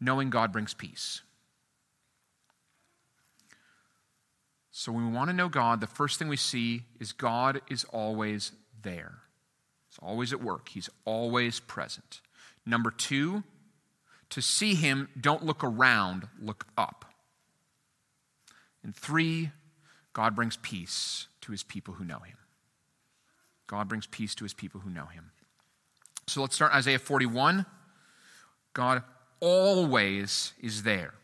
knowing 0.00 0.28
God 0.28 0.50
brings 0.50 0.74
peace. 0.74 1.20
So 4.72 4.90
when 4.90 5.06
we 5.06 5.16
want 5.16 5.30
to 5.30 5.36
know 5.36 5.48
God, 5.48 5.80
the 5.80 5.86
first 5.86 6.18
thing 6.18 6.26
we 6.26 6.36
see 6.36 6.82
is 6.98 7.12
God 7.12 7.60
is 7.70 7.84
always 7.84 8.50
there. 8.82 9.18
He's 9.88 10.00
always 10.02 10.32
at 10.32 10.42
work, 10.42 10.70
He's 10.70 10.90
always 11.04 11.60
present. 11.60 12.22
Number 12.64 12.90
two, 12.90 13.44
to 14.30 14.40
see 14.40 14.74
Him, 14.74 15.08
don't 15.20 15.44
look 15.44 15.62
around, 15.62 16.28
look 16.40 16.66
up. 16.76 17.04
And 18.82 18.94
three, 18.94 19.50
God 20.12 20.34
brings 20.34 20.56
peace 20.56 21.26
to 21.42 21.52
his 21.52 21.62
people 21.62 21.94
who 21.94 22.04
know 22.04 22.18
him. 22.18 22.36
God 23.66 23.88
brings 23.88 24.06
peace 24.06 24.34
to 24.36 24.44
his 24.44 24.54
people 24.54 24.80
who 24.80 24.90
know 24.90 25.06
him. 25.06 25.30
So 26.26 26.40
let's 26.40 26.54
start 26.54 26.72
Isaiah 26.74 26.98
41. 26.98 27.64
God 28.74 29.02
always 29.40 30.52
is 30.60 30.82
there. 30.82 31.14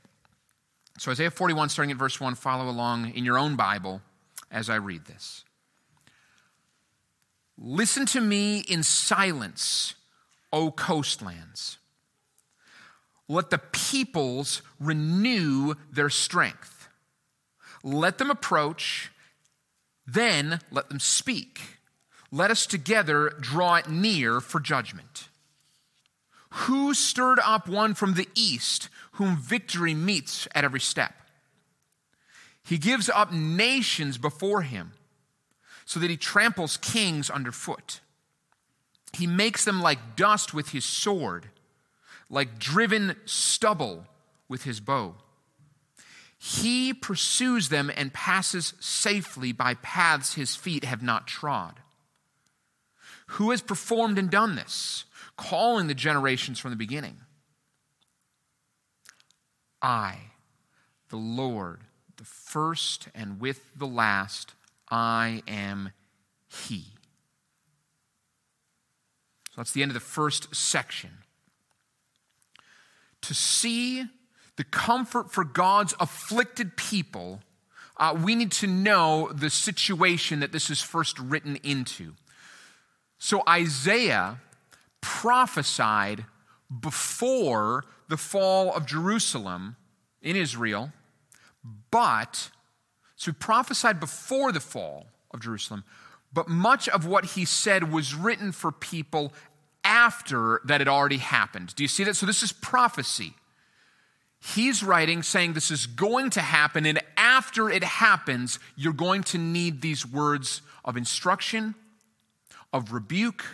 So, 0.99 1.12
Isaiah 1.12 1.30
41, 1.30 1.68
starting 1.68 1.92
at 1.92 1.97
verse 1.97 2.21
1, 2.21 2.35
follow 2.35 2.68
along 2.68 3.12
in 3.12 3.25
your 3.25 3.38
own 3.38 3.54
Bible 3.54 4.02
as 4.50 4.68
I 4.68 4.76
read 4.76 5.04
this. 5.04 5.45
Listen 7.57 8.04
to 8.07 8.21
me 8.21 8.59
in 8.59 8.83
silence, 8.83 9.95
O 10.52 10.71
coastlands. 10.71 11.78
Let 13.28 13.50
the 13.50 13.59
peoples 13.59 14.62
renew 14.81 15.75
their 15.93 16.11
strength. 16.11 16.88
Let 17.85 18.19
them 18.19 18.31
approach, 18.31 19.11
then 20.07 20.61
let 20.71 20.88
them 20.88 21.00
speak. 21.00 21.61
Let 22.33 22.50
us 22.50 22.67
together 22.67 23.35
draw 23.40 23.76
it 23.76 23.88
near 23.88 24.40
for 24.40 24.61
judgment. 24.61 25.28
Who 26.50 26.95
stirred 26.95 27.38
up 27.45 27.69
one 27.69 27.95
from 27.95 28.14
the 28.14 28.28
east, 28.35 28.88
whom 29.12 29.37
victory 29.37 29.95
meets 29.95 30.49
at 30.55 30.64
every 30.64 30.81
step? 30.81 31.14
He 32.62 32.78
gives 32.78 33.09
up 33.09 33.33
nations 33.33 34.19
before 34.19 34.62
him, 34.62 34.93
so 35.85 36.00
that 36.00 36.11
he 36.11 36.17
tramples 36.17 36.76
kings 36.78 37.31
underfoot. 37.31 38.00
He 39.12 39.27
makes 39.27 39.65
them 39.65 39.81
like 39.81 40.17
dust 40.17 40.53
with 40.53 40.71
his 40.71 40.85
sword, 40.85 41.47
like 42.29 42.59
driven 42.59 43.17
stubble 43.25 44.07
with 44.49 44.65
his 44.65 44.81
bow. 44.81 45.15
He 46.38 46.95
pursues 46.95 47.69
them 47.69 47.91
and 47.95 48.12
passes 48.12 48.75
safely 48.79 49.53
by 49.53 49.75
paths 49.75 50.35
his 50.35 50.55
feet 50.55 50.85
have 50.85 51.03
not 51.03 51.27
trod. 51.27 51.81
Who 53.33 53.50
has 53.50 53.61
performed 53.61 54.19
and 54.19 54.31
done 54.31 54.55
this, 54.55 55.05
calling 55.37 55.88
the 55.88 55.95
generations 55.95 56.59
from 56.59 56.71
the 56.71 56.77
beginning? 56.77 57.19
I, 59.83 60.19
the 61.09 61.17
Lord, 61.17 61.83
the 62.17 62.25
first 62.25 63.09
and 63.15 63.41
with 63.41 63.61
the 63.77 63.87
last, 63.87 64.55
I 64.91 65.43
am 65.47 65.91
He. 66.47 66.98
That's 69.59 69.73
the 69.73 69.83
end 69.83 69.91
of 69.91 69.95
the 69.95 70.00
first 70.00 70.55
section. 70.55 71.11
To 73.23 73.35
see 73.35 74.05
the 74.55 74.62
comfort 74.62 75.33
for 75.33 75.43
God's 75.43 75.95
afflicted 75.99 76.77
people, 76.77 77.41
uh, 77.97 78.17
we 78.23 78.37
need 78.37 78.53
to 78.53 78.69
know 78.69 79.31
the 79.35 79.50
situation 79.50 80.38
that 80.41 80.53
this 80.53 80.71
is 80.71 80.81
first 80.81 81.19
written 81.19 81.57
into. 81.65 82.15
So 83.19 83.43
Isaiah 83.49 84.38
prophesied 85.00 86.25
before 86.81 87.85
the 88.09 88.17
fall 88.17 88.73
of 88.73 88.87
Jerusalem 88.87 89.75
in 90.23 90.37
Israel, 90.37 90.93
but, 91.91 92.50
so 93.17 93.33
he 93.33 93.37
prophesied 93.37 93.99
before 93.99 94.53
the 94.53 94.61
fall 94.61 95.07
of 95.33 95.41
Jerusalem, 95.41 95.83
but 96.33 96.49
much 96.49 96.88
of 96.88 97.07
what 97.07 97.25
he 97.25 97.45
said 97.45 97.93
was 97.93 98.15
written 98.15 98.53
for 98.53 98.71
people 98.71 99.33
after 99.85 100.61
that 100.64 100.80
had 100.80 100.88
already 100.88 101.18
happened. 101.18 101.75
Do 101.75 101.82
you 101.82 101.88
see 101.88 102.04
that? 102.04 102.14
So 102.14 102.26
this 102.26 102.42
is 102.42 102.52
prophecy. 102.52 103.35
He's 104.40 104.82
writing 104.85 105.23
saying 105.23 105.54
this 105.54 105.70
is 105.70 105.87
going 105.87 106.30
to 106.30 106.40
happen, 106.40 106.87
and 106.87 107.02
after 107.16 107.68
it 107.68 107.82
happens, 107.82 108.58
you're 108.76 108.92
going 108.92 109.25
to 109.25 109.38
need 109.38 109.82
these 109.82 110.06
words 110.06 110.62
of 110.85 110.97
instruction, 110.97 111.75
of 112.73 112.92
rebuke, 112.92 113.44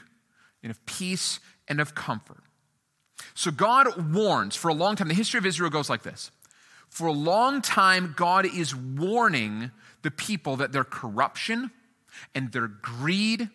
and 0.63 0.71
of 0.71 0.85
peace 0.85 1.41
and 1.69 1.81
of 1.81 1.95
comfort. 1.95 2.43
So 3.35 3.51
God 3.51 4.13
warns 4.13 4.57
for 4.57 4.69
a 4.69 4.75
long 4.75 4.97
time. 4.97 5.09
The 5.09 5.15
history 5.15 5.39
of 5.39 5.47
Israel 5.47 5.71
goes 5.71 5.89
like 5.89 6.03
this 6.03 6.31
For 6.91 7.07
a 7.07 7.13
long 7.13 7.63
time, 7.63 8.15
God 8.17 8.45
is 8.45 8.75
warning 8.75 9.71
the 10.03 10.11
people 10.11 10.57
that 10.57 10.73
their 10.73 10.85
corruption 10.85 11.71
and 12.35 12.53
their 12.53 12.69
greed 12.69 13.49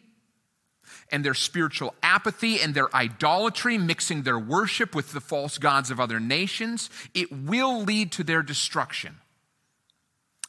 and 1.11 1.23
their 1.23 1.33
spiritual 1.33 1.93
apathy 2.03 2.59
and 2.59 2.73
their 2.73 2.93
idolatry, 2.95 3.77
mixing 3.77 4.23
their 4.23 4.39
worship 4.39 4.95
with 4.95 5.11
the 5.11 5.21
false 5.21 5.57
gods 5.57 5.91
of 5.91 5.99
other 5.99 6.19
nations, 6.19 6.89
it 7.13 7.31
will 7.31 7.81
lead 7.81 8.11
to 8.13 8.23
their 8.23 8.41
destruction. 8.41 9.17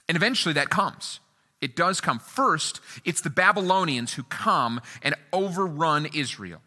And 0.09 0.17
eventually 0.17 0.55
that 0.55 0.71
comes. 0.71 1.21
It 1.61 1.77
does 1.77 2.01
come. 2.01 2.19
First, 2.19 2.81
it's 3.05 3.21
the 3.21 3.31
Babylonians 3.31 4.15
who 4.15 4.23
come 4.25 4.81
and 5.03 5.15
overrun 5.33 6.07
Israel. 6.15 6.61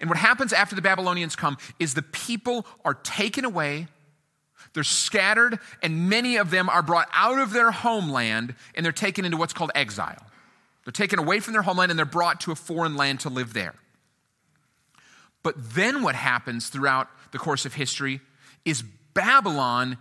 And 0.00 0.08
what 0.08 0.18
happens 0.18 0.52
after 0.52 0.74
the 0.74 0.82
Babylonians 0.82 1.36
come 1.36 1.56
is 1.78 1.94
the 1.94 2.02
people 2.02 2.66
are 2.84 2.94
taken 2.94 3.44
away, 3.44 3.88
they're 4.72 4.82
scattered, 4.82 5.58
and 5.82 6.08
many 6.08 6.36
of 6.36 6.50
them 6.50 6.68
are 6.68 6.82
brought 6.82 7.08
out 7.12 7.38
of 7.38 7.52
their 7.52 7.70
homeland 7.70 8.54
and 8.74 8.84
they're 8.84 8.92
taken 8.92 9.24
into 9.24 9.36
what's 9.36 9.52
called 9.52 9.70
exile. 9.74 10.24
They're 10.84 10.92
taken 10.92 11.18
away 11.18 11.40
from 11.40 11.52
their 11.52 11.62
homeland 11.62 11.90
and 11.90 11.98
they're 11.98 12.06
brought 12.06 12.40
to 12.42 12.52
a 12.52 12.56
foreign 12.56 12.96
land 12.96 13.20
to 13.20 13.28
live 13.28 13.52
there. 13.52 13.74
But 15.42 15.54
then 15.74 16.02
what 16.02 16.14
happens 16.14 16.68
throughout 16.68 17.08
the 17.32 17.38
course 17.38 17.66
of 17.66 17.74
history 17.74 18.20
is 18.64 18.82
Babylon 19.12 19.98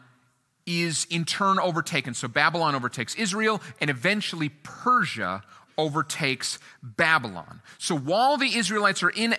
is 0.65 1.05
in 1.09 1.25
turn 1.25 1.59
overtaken. 1.59 2.13
So 2.13 2.27
Babylon 2.27 2.75
overtakes 2.75 3.15
Israel, 3.15 3.61
and 3.81 3.89
eventually 3.89 4.49
Persia 4.63 5.43
overtakes 5.77 6.59
Babylon. 6.81 7.61
So 7.77 7.97
while 7.97 8.37
the 8.37 8.55
Israelites 8.55 9.03
are 9.03 9.09
in, 9.09 9.35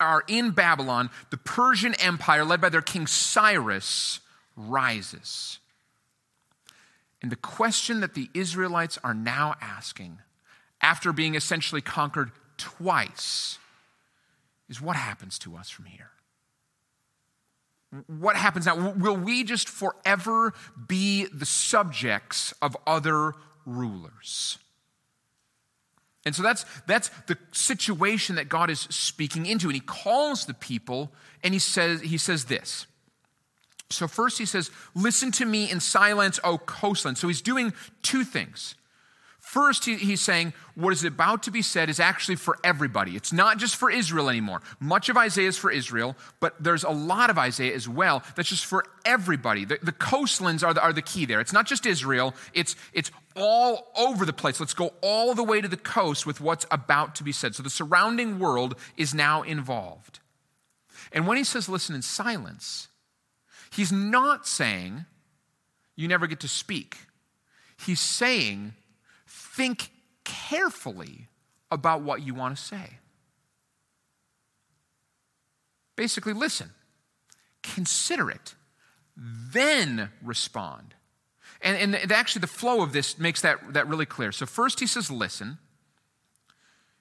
are 0.00 0.24
in 0.26 0.50
Babylon, 0.50 1.10
the 1.30 1.36
Persian 1.36 1.94
Empire, 1.94 2.44
led 2.44 2.60
by 2.60 2.68
their 2.68 2.82
king 2.82 3.06
Cyrus, 3.06 4.20
rises. 4.56 5.58
And 7.22 7.30
the 7.30 7.36
question 7.36 8.00
that 8.00 8.14
the 8.14 8.28
Israelites 8.34 8.98
are 9.04 9.14
now 9.14 9.54
asking 9.60 10.18
after 10.88 11.12
being 11.12 11.34
essentially 11.34 11.82
conquered 11.82 12.30
twice 12.56 13.58
is 14.70 14.80
what 14.80 14.96
happens 14.96 15.38
to 15.38 15.54
us 15.54 15.68
from 15.68 15.84
here? 15.84 16.10
What 18.06 18.36
happens 18.36 18.64
now? 18.64 18.92
Will 18.92 19.16
we 19.16 19.44
just 19.44 19.68
forever 19.68 20.54
be 20.86 21.26
the 21.26 21.44
subjects 21.44 22.54
of 22.62 22.74
other 22.86 23.34
rulers? 23.66 24.58
And 26.24 26.34
so 26.34 26.42
that's, 26.42 26.64
that's 26.86 27.10
the 27.26 27.36
situation 27.52 28.36
that 28.36 28.48
God 28.48 28.70
is 28.70 28.80
speaking 28.80 29.44
into. 29.44 29.68
And 29.68 29.74
he 29.74 29.80
calls 29.80 30.46
the 30.46 30.54
people 30.54 31.12
and 31.44 31.52
he 31.52 31.60
says, 31.60 32.00
he 32.00 32.16
says 32.16 32.46
this. 32.46 32.86
So, 33.90 34.06
first 34.06 34.38
he 34.38 34.44
says, 34.44 34.70
Listen 34.94 35.32
to 35.32 35.46
me 35.46 35.70
in 35.70 35.80
silence, 35.80 36.38
O 36.44 36.58
coastland. 36.58 37.16
So 37.16 37.26
he's 37.26 37.40
doing 37.40 37.72
two 38.02 38.22
things. 38.22 38.74
First, 39.48 39.86
he, 39.86 39.94
he's 39.94 40.20
saying 40.20 40.52
what 40.74 40.92
is 40.92 41.04
about 41.04 41.44
to 41.44 41.50
be 41.50 41.62
said 41.62 41.88
is 41.88 41.98
actually 41.98 42.36
for 42.36 42.58
everybody. 42.62 43.16
It's 43.16 43.32
not 43.32 43.56
just 43.56 43.76
for 43.76 43.90
Israel 43.90 44.28
anymore. 44.28 44.60
Much 44.78 45.08
of 45.08 45.16
Isaiah 45.16 45.48
is 45.48 45.56
for 45.56 45.70
Israel, 45.70 46.16
but 46.38 46.62
there's 46.62 46.84
a 46.84 46.90
lot 46.90 47.30
of 47.30 47.38
Isaiah 47.38 47.74
as 47.74 47.88
well 47.88 48.22
that's 48.36 48.50
just 48.50 48.66
for 48.66 48.84
everybody. 49.06 49.64
The, 49.64 49.78
the 49.82 49.92
coastlands 49.92 50.62
are 50.62 50.74
the, 50.74 50.82
are 50.82 50.92
the 50.92 51.00
key 51.00 51.24
there. 51.24 51.40
It's 51.40 51.54
not 51.54 51.64
just 51.64 51.86
Israel, 51.86 52.34
it's, 52.52 52.76
it's 52.92 53.10
all 53.36 53.90
over 53.96 54.26
the 54.26 54.34
place. 54.34 54.60
Let's 54.60 54.74
go 54.74 54.92
all 55.00 55.34
the 55.34 55.44
way 55.44 55.62
to 55.62 55.68
the 55.68 55.78
coast 55.78 56.26
with 56.26 56.42
what's 56.42 56.66
about 56.70 57.14
to 57.14 57.24
be 57.24 57.32
said. 57.32 57.54
So 57.54 57.62
the 57.62 57.70
surrounding 57.70 58.38
world 58.38 58.74
is 58.98 59.14
now 59.14 59.40
involved. 59.40 60.20
And 61.10 61.26
when 61.26 61.38
he 61.38 61.44
says 61.44 61.70
listen 61.70 61.94
in 61.94 62.02
silence, 62.02 62.88
he's 63.72 63.92
not 63.92 64.46
saying 64.46 65.06
you 65.96 66.06
never 66.06 66.26
get 66.26 66.40
to 66.40 66.48
speak. 66.48 66.98
He's 67.78 68.00
saying 68.00 68.74
think 69.58 69.90
carefully 70.24 71.26
about 71.68 72.02
what 72.02 72.24
you 72.24 72.32
want 72.32 72.56
to 72.56 72.62
say. 72.62 72.98
Basically, 75.96 76.32
listen, 76.32 76.70
consider 77.64 78.30
it, 78.30 78.54
then 79.16 80.10
respond. 80.22 80.94
And, 81.60 81.96
and 81.96 82.12
actually, 82.12 82.40
the 82.40 82.46
flow 82.46 82.82
of 82.82 82.92
this 82.92 83.18
makes 83.18 83.42
that, 83.42 83.72
that 83.72 83.88
really 83.88 84.06
clear. 84.06 84.30
So, 84.30 84.46
first, 84.46 84.78
he 84.78 84.86
says, 84.86 85.10
listen. 85.10 85.58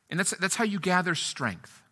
And 0.09 0.19
that's, 0.19 0.31
that's 0.31 0.55
how 0.55 0.63
you 0.63 0.79
gather 0.79 1.13
strength. 1.13 1.83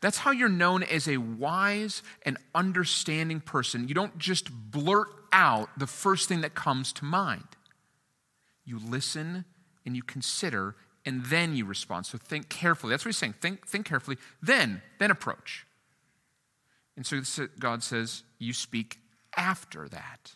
That's 0.00 0.18
how 0.18 0.32
you're 0.32 0.48
known 0.48 0.82
as 0.82 1.06
a 1.06 1.18
wise 1.18 2.02
and 2.22 2.38
understanding 2.56 3.40
person. 3.40 3.86
You 3.86 3.94
don't 3.94 4.18
just 4.18 4.50
blurt 4.50 5.08
out 5.32 5.68
the 5.78 5.86
first 5.86 6.28
thing 6.28 6.40
that 6.40 6.56
comes 6.56 6.92
to 6.94 7.04
mind, 7.04 7.44
you 8.64 8.80
listen 8.80 9.44
and 9.88 9.96
you 9.96 10.02
consider 10.02 10.76
and 11.06 11.24
then 11.24 11.56
you 11.56 11.64
respond. 11.64 12.04
So 12.04 12.18
think 12.18 12.50
carefully. 12.50 12.90
That's 12.90 13.02
what 13.02 13.08
he's 13.08 13.16
saying. 13.16 13.36
Think, 13.40 13.66
think 13.66 13.86
carefully, 13.86 14.18
then, 14.42 14.82
then 14.98 15.10
approach. 15.10 15.66
And 16.94 17.06
so 17.06 17.48
God 17.58 17.82
says, 17.82 18.24
You 18.38 18.52
speak 18.52 18.98
after 19.34 19.88
that. 19.88 20.32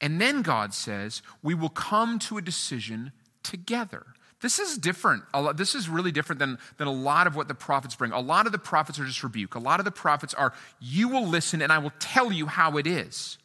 And 0.00 0.20
then 0.20 0.42
God 0.42 0.72
says, 0.72 1.22
We 1.42 1.54
will 1.54 1.70
come 1.70 2.20
to 2.20 2.38
a 2.38 2.42
decision 2.42 3.10
together. 3.42 4.06
This 4.40 4.60
is 4.60 4.78
different. 4.78 5.24
This 5.56 5.74
is 5.74 5.88
really 5.88 6.12
different 6.12 6.38
than, 6.38 6.58
than 6.76 6.86
a 6.86 6.92
lot 6.92 7.26
of 7.26 7.34
what 7.34 7.48
the 7.48 7.54
prophets 7.54 7.96
bring. 7.96 8.12
A 8.12 8.20
lot 8.20 8.46
of 8.46 8.52
the 8.52 8.58
prophets 8.58 9.00
are 9.00 9.04
just 9.04 9.24
rebuke. 9.24 9.56
A 9.56 9.58
lot 9.58 9.80
of 9.80 9.84
the 9.84 9.90
prophets 9.90 10.34
are, 10.34 10.52
You 10.78 11.08
will 11.08 11.26
listen 11.26 11.60
and 11.60 11.72
I 11.72 11.78
will 11.78 11.92
tell 11.98 12.30
you 12.30 12.46
how 12.46 12.76
it 12.76 12.86
is 12.86 13.38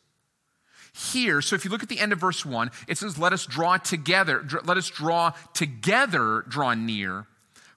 here. 0.94 1.42
So 1.42 1.56
if 1.56 1.64
you 1.64 1.72
look 1.72 1.84
at 1.84 1.90
the 1.90 2.00
end 2.00 2.12
of 2.12 2.20
verse 2.20 2.46
1, 2.46 2.72
it 2.88 2.98
says, 2.98 3.18
Let 3.18 3.34
us 3.34 3.46
draw 3.46 3.78
together, 3.78 4.46
let 4.66 4.78
us 4.78 4.90
draw 4.90 5.32
together, 5.54 6.44
draw 6.48 6.74
near 6.74 7.28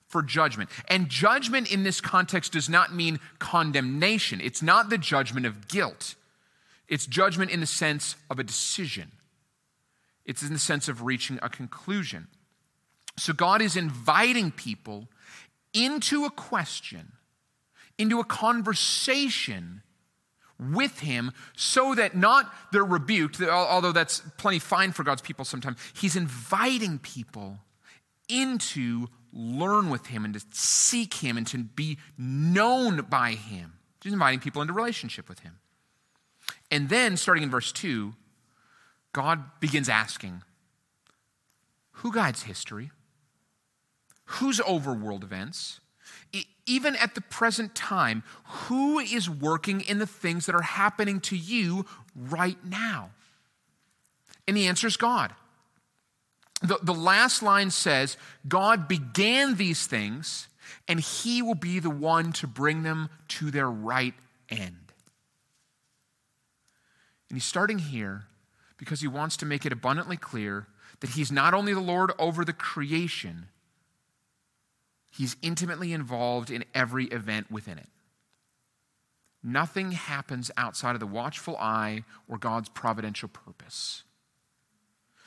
for 0.08 0.22
judgment. 0.22 0.70
And 0.88 1.08
judgment 1.08 1.72
in 1.72 1.82
this 1.82 2.00
context 2.00 2.52
does 2.52 2.68
not 2.68 2.94
mean 2.94 3.20
condemnation, 3.38 4.40
it's 4.40 4.62
not 4.62 4.90
the 4.90 4.98
judgment 4.98 5.46
of 5.46 5.68
guilt, 5.68 6.14
it's 6.88 7.06
judgment 7.06 7.50
in 7.50 7.60
the 7.60 7.66
sense 7.66 8.16
of 8.30 8.38
a 8.38 8.44
decision, 8.44 9.12
it's 10.24 10.42
in 10.42 10.52
the 10.52 10.58
sense 10.58 10.88
of 10.88 11.02
reaching 11.02 11.38
a 11.42 11.48
conclusion. 11.48 12.28
So 13.16 13.32
God 13.32 13.62
is 13.62 13.76
inviting 13.76 14.50
people 14.50 15.08
into 15.72 16.24
a 16.24 16.30
question, 16.30 17.12
into 17.96 18.18
a 18.18 18.24
conversation 18.24 19.82
with 20.58 21.00
him 21.00 21.32
so 21.56 21.94
that 21.94 22.16
not 22.16 22.52
they're 22.72 22.84
rebuked, 22.84 23.42
although 23.42 23.92
that's 23.92 24.20
plenty 24.36 24.58
fine 24.58 24.92
for 24.92 25.02
God's 25.02 25.22
people 25.22 25.44
sometimes. 25.44 25.78
He's 25.94 26.16
inviting 26.16 26.98
people 26.98 27.58
into 28.28 29.08
learn 29.32 29.90
with 29.90 30.06
him 30.06 30.24
and 30.24 30.34
to 30.34 30.42
seek 30.52 31.14
him 31.14 31.36
and 31.36 31.46
to 31.48 31.58
be 31.58 31.98
known 32.16 33.02
by 33.10 33.32
him. 33.32 33.74
He's 34.02 34.12
inviting 34.12 34.40
people 34.40 34.62
into 34.62 34.72
relationship 34.72 35.28
with 35.28 35.40
him. 35.40 35.58
And 36.70 36.88
then, 36.88 37.16
starting 37.16 37.42
in 37.42 37.50
verse 37.50 37.72
2, 37.72 38.14
God 39.12 39.60
begins 39.60 39.88
asking, 39.88 40.42
Who 41.92 42.12
guides 42.12 42.42
history? 42.42 42.90
Who's 44.26 44.60
over 44.66 44.92
world 44.92 45.24
events? 45.24 45.80
Even 46.66 46.96
at 46.96 47.14
the 47.14 47.20
present 47.20 47.74
time, 47.74 48.22
who 48.44 48.98
is 48.98 49.28
working 49.28 49.80
in 49.80 49.98
the 49.98 50.06
things 50.06 50.46
that 50.46 50.54
are 50.54 50.62
happening 50.62 51.20
to 51.20 51.36
you 51.36 51.86
right 52.14 52.58
now? 52.64 53.10
And 54.46 54.56
the 54.56 54.66
answer 54.66 54.86
is 54.86 54.96
God. 54.96 55.34
The, 56.62 56.78
the 56.82 56.94
last 56.94 57.42
line 57.42 57.70
says, 57.70 58.16
God 58.48 58.88
began 58.88 59.56
these 59.56 59.86
things, 59.86 60.48
and 60.88 61.00
he 61.00 61.42
will 61.42 61.54
be 61.54 61.78
the 61.78 61.90
one 61.90 62.32
to 62.34 62.46
bring 62.46 62.82
them 62.82 63.10
to 63.28 63.50
their 63.50 63.70
right 63.70 64.14
end. 64.48 64.92
And 67.28 67.36
he's 67.36 67.44
starting 67.44 67.78
here 67.78 68.24
because 68.76 69.00
he 69.00 69.08
wants 69.08 69.36
to 69.38 69.46
make 69.46 69.66
it 69.66 69.72
abundantly 69.72 70.16
clear 70.16 70.66
that 71.00 71.10
he's 71.10 71.32
not 71.32 71.52
only 71.52 71.74
the 71.74 71.80
Lord 71.80 72.12
over 72.18 72.44
the 72.44 72.52
creation, 72.52 73.48
He's 75.16 75.36
intimately 75.42 75.92
involved 75.92 76.50
in 76.50 76.64
every 76.74 77.04
event 77.04 77.48
within 77.48 77.78
it. 77.78 77.88
Nothing 79.44 79.92
happens 79.92 80.50
outside 80.56 80.94
of 80.94 81.00
the 81.00 81.06
watchful 81.06 81.56
eye 81.56 82.02
or 82.26 82.36
God's 82.36 82.68
providential 82.68 83.28
purpose. 83.28 84.02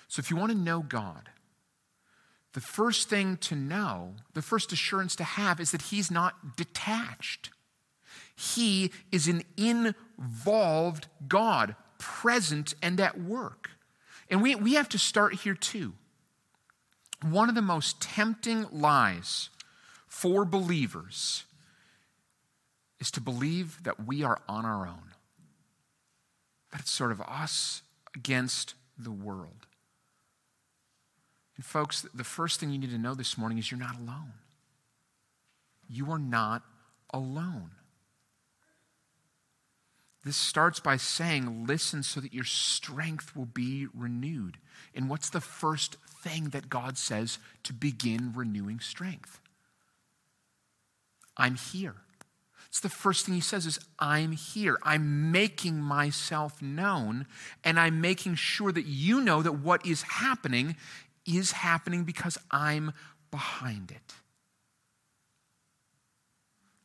So, 0.09 0.19
if 0.19 0.29
you 0.29 0.35
want 0.35 0.51
to 0.51 0.57
know 0.57 0.81
God, 0.81 1.29
the 2.51 2.59
first 2.59 3.07
thing 3.07 3.37
to 3.37 3.55
know, 3.55 4.15
the 4.33 4.41
first 4.41 4.73
assurance 4.73 5.15
to 5.17 5.23
have, 5.23 5.61
is 5.61 5.71
that 5.71 5.83
He's 5.83 6.11
not 6.11 6.57
detached. 6.57 7.51
He 8.35 8.91
is 9.11 9.29
an 9.29 9.43
involved 9.55 11.07
God, 11.29 11.75
present 11.97 12.73
and 12.81 12.99
at 12.99 13.21
work. 13.21 13.69
And 14.29 14.41
we, 14.41 14.55
we 14.55 14.73
have 14.73 14.89
to 14.89 14.97
start 14.97 15.35
here 15.35 15.53
too. 15.53 15.93
One 17.21 17.47
of 17.47 17.55
the 17.55 17.61
most 17.61 18.01
tempting 18.01 18.65
lies 18.71 19.49
for 20.17 20.45
believers 20.45 21.43
is 22.99 23.11
to 23.11 23.21
believe 23.21 23.83
that 23.83 24.07
we 24.07 24.23
are 24.23 24.41
on 24.49 24.65
our 24.65 24.87
own. 24.87 25.13
That 26.71 26.81
it's 26.81 26.91
sort 26.91 27.11
of 27.11 27.21
us 27.21 27.83
against 28.15 28.73
the 28.97 29.11
world. 29.11 29.67
And, 31.55 31.63
folks, 31.63 32.03
the 32.15 32.23
first 32.23 32.59
thing 32.59 32.71
you 32.71 32.79
need 32.79 32.89
to 32.89 32.97
know 32.97 33.13
this 33.13 33.37
morning 33.37 33.59
is 33.59 33.69
you're 33.69 33.79
not 33.79 33.99
alone. 33.99 34.33
You 35.87 36.09
are 36.11 36.19
not 36.19 36.63
alone. 37.13 37.71
This 40.25 40.35
starts 40.35 40.79
by 40.79 40.97
saying, 40.97 41.67
listen 41.67 42.01
so 42.01 42.21
that 42.21 42.33
your 42.33 42.43
strength 42.43 43.35
will 43.35 43.45
be 43.45 43.85
renewed. 43.93 44.57
And 44.95 45.11
what's 45.11 45.29
the 45.29 45.41
first 45.41 45.97
thing 46.23 46.45
that 46.49 46.69
God 46.69 46.97
says 46.97 47.37
to 47.63 47.71
begin 47.71 48.33
renewing 48.35 48.79
strength? 48.79 49.39
I'm 51.37 51.55
here. 51.55 51.95
It's 52.67 52.79
the 52.79 52.89
first 52.89 53.25
thing 53.25 53.35
he 53.35 53.41
says 53.41 53.65
is, 53.65 53.79
I'm 53.97 54.33
here. 54.33 54.77
I'm 54.83 55.31
making 55.31 55.79
myself 55.79 56.61
known, 56.61 57.25
and 57.63 57.79
I'm 57.79 58.01
making 58.01 58.35
sure 58.35 58.71
that 58.71 58.85
you 58.85 59.21
know 59.21 59.41
that 59.41 59.53
what 59.53 59.85
is 59.85 60.01
happening 60.01 60.75
is 61.25 61.51
happening 61.53 62.03
because 62.03 62.37
I'm 62.51 62.93
behind 63.31 63.91
it. 63.91 64.13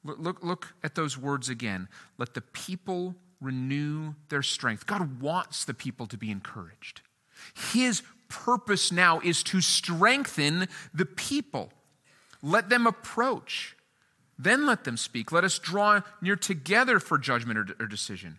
Look, 0.05 0.19
look, 0.19 0.43
look 0.43 0.75
at 0.83 0.95
those 0.95 1.17
words 1.17 1.49
again. 1.49 1.89
Let 2.19 2.35
the 2.35 2.41
people 2.41 3.15
renew 3.41 4.15
their 4.29 4.43
strength. 4.43 4.87
God 4.87 5.21
wants 5.21 5.65
the 5.65 5.75
people 5.75 6.07
to 6.07 6.17
be 6.17 6.31
encouraged. 6.31 7.03
His 7.73 8.03
purpose 8.29 8.91
now 8.91 9.21
is 9.21 9.43
to 9.45 9.61
strengthen 9.61 10.69
the 10.95 11.05
people. 11.05 11.73
Let 12.43 12.69
them 12.69 12.87
approach. 12.87 13.77
Then 14.43 14.67
let 14.67 14.85
them 14.85 14.97
speak. 14.97 15.31
Let 15.31 15.45
us 15.45 15.59
draw 15.59 16.03
near 16.21 16.37
together 16.37 16.99
for 16.99 17.19
judgment 17.19 17.59
or, 17.59 17.67
or 17.85 17.87
decision. 17.87 18.39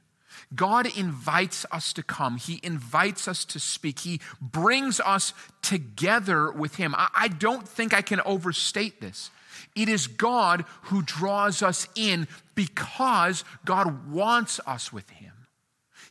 God 0.54 0.98
invites 0.98 1.66
us 1.72 1.94
to 1.94 2.04
come. 2.04 2.38
He 2.38 2.60
invites 2.64 3.28
us 3.28 3.46
to 3.46 3.60
speak. 3.60 4.00
He 4.00 4.20
brings 4.42 5.00
us 5.00 5.34
together 5.62 6.52
with 6.52 6.76
Him. 6.76 6.94
I, 6.96 7.10
I 7.16 7.28
don't 7.28 7.68
think 7.68 7.94
I 7.94 8.02
can 8.02 8.20
overstate 8.22 9.00
this. 9.00 9.32
It 9.76 9.90
is 9.90 10.08
God 10.08 10.66
who 10.84 11.02
draws 11.02 11.64
us 11.64 11.88
in 11.96 12.28
because 12.56 13.44
God 13.66 14.12
wants 14.12 14.60
us 14.68 14.92
with 14.92 15.10
Him. 15.10 15.32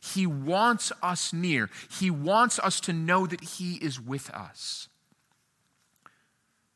He 0.01 0.27
wants 0.27 0.91
us 1.01 1.31
near. 1.31 1.69
He 1.89 2.09
wants 2.09 2.59
us 2.59 2.79
to 2.81 2.93
know 2.93 3.25
that 3.25 3.41
He 3.41 3.75
is 3.75 4.01
with 4.01 4.29
us. 4.31 4.89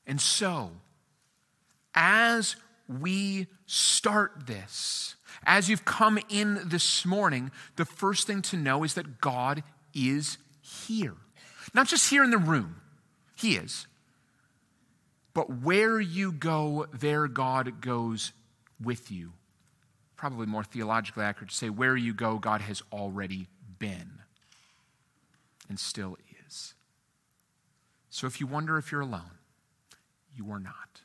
And 0.06 0.22
so, 0.22 0.72
as 1.94 2.56
we 2.88 3.48
start 3.66 4.48
this, 4.48 5.16
as 5.46 5.70
you've 5.70 5.86
come 5.86 6.20
in 6.30 6.60
this 6.66 7.06
morning, 7.06 7.52
the 7.76 7.86
first 7.86 8.28
thing 8.28 8.42
to 8.44 8.58
know 8.58 8.84
is 8.84 8.94
that 8.96 9.20
God 9.22 9.64
is 9.94 10.38
here. 10.62 11.16
Not 11.74 11.88
just 11.88 12.10
here 12.10 12.24
in 12.24 12.32
the 12.32 12.38
room, 12.38 12.82
He 13.36 13.56
is. 13.56 13.88
But 15.34 15.62
where 15.62 16.00
you 16.00 16.32
go, 16.32 16.88
there 16.92 17.28
God 17.28 17.82
goes 17.82 18.32
with 18.82 19.12
you. 19.12 19.34
Probably 20.16 20.48
more 20.48 20.64
theologically 20.64 21.24
accurate 21.24 21.52
to 21.52 21.56
say, 21.56 21.70
where 21.70 21.96
you 21.96 22.14
go, 22.14 22.40
God 22.40 22.62
has 22.62 22.82
already 22.92 23.48
been 23.78 24.20
and 25.70 25.80
still 25.80 26.18
is. 26.48 26.74
So 28.10 28.26
if 28.26 28.40
you 28.40 28.48
wonder 28.48 28.78
if 28.78 28.92
you're 28.92 29.02
alone, 29.02 29.38
you 30.36 30.50
are 30.52 30.60
not. 30.60 31.02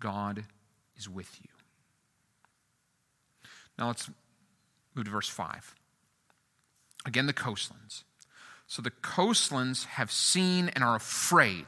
God 0.00 0.44
is 0.96 1.08
with 1.08 1.38
you. 1.42 1.48
Now 3.78 3.88
let's 3.88 4.08
move 4.94 5.04
to 5.04 5.10
verse 5.10 5.28
5. 5.28 5.74
Again, 7.04 7.26
the 7.26 7.32
coastlands. 7.32 8.04
So 8.66 8.82
the 8.82 8.90
coastlands 8.90 9.84
have 9.84 10.10
seen 10.10 10.70
and 10.70 10.82
are 10.82 10.96
afraid. 10.96 11.66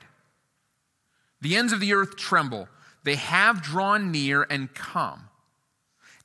The 1.41 1.57
ends 1.57 1.73
of 1.73 1.81
the 1.81 1.93
earth 1.93 2.17
tremble. 2.17 2.69
They 3.05 3.15
have 3.17 3.63
drawn 3.63 4.11
near 4.11 4.47
and 4.49 4.75
come. 4.75 5.29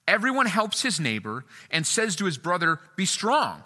Everyone 0.07 0.47
helps 0.47 0.81
his 0.81 0.99
neighbor 0.99 1.45
and 1.69 1.85
says 1.85 2.15
to 2.15 2.25
his 2.25 2.37
brother, 2.37 2.79
Be 2.95 3.05
strong. 3.05 3.63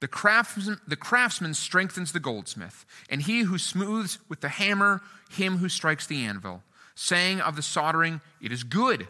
The 0.00 0.08
craftsman, 0.08 0.80
the 0.86 0.96
craftsman 0.96 1.54
strengthens 1.54 2.12
the 2.12 2.20
goldsmith, 2.20 2.86
and 3.10 3.22
he 3.22 3.40
who 3.40 3.58
smooths 3.58 4.18
with 4.28 4.40
the 4.40 4.48
hammer 4.48 5.02
him 5.30 5.58
who 5.58 5.68
strikes 5.68 6.06
the 6.06 6.24
anvil, 6.24 6.62
saying 6.98 7.40
of 7.40 7.54
the 7.54 7.62
soldering, 7.62 8.20
It 8.42 8.50
is 8.50 8.64
good. 8.64 9.06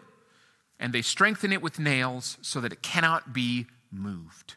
And 0.78 0.92
they 0.92 1.02
strengthen 1.02 1.52
it 1.52 1.62
with 1.62 1.78
nails 1.78 2.36
so 2.42 2.60
that 2.60 2.72
it 2.72 2.82
cannot 2.82 3.32
be 3.32 3.66
moved. 3.90 4.54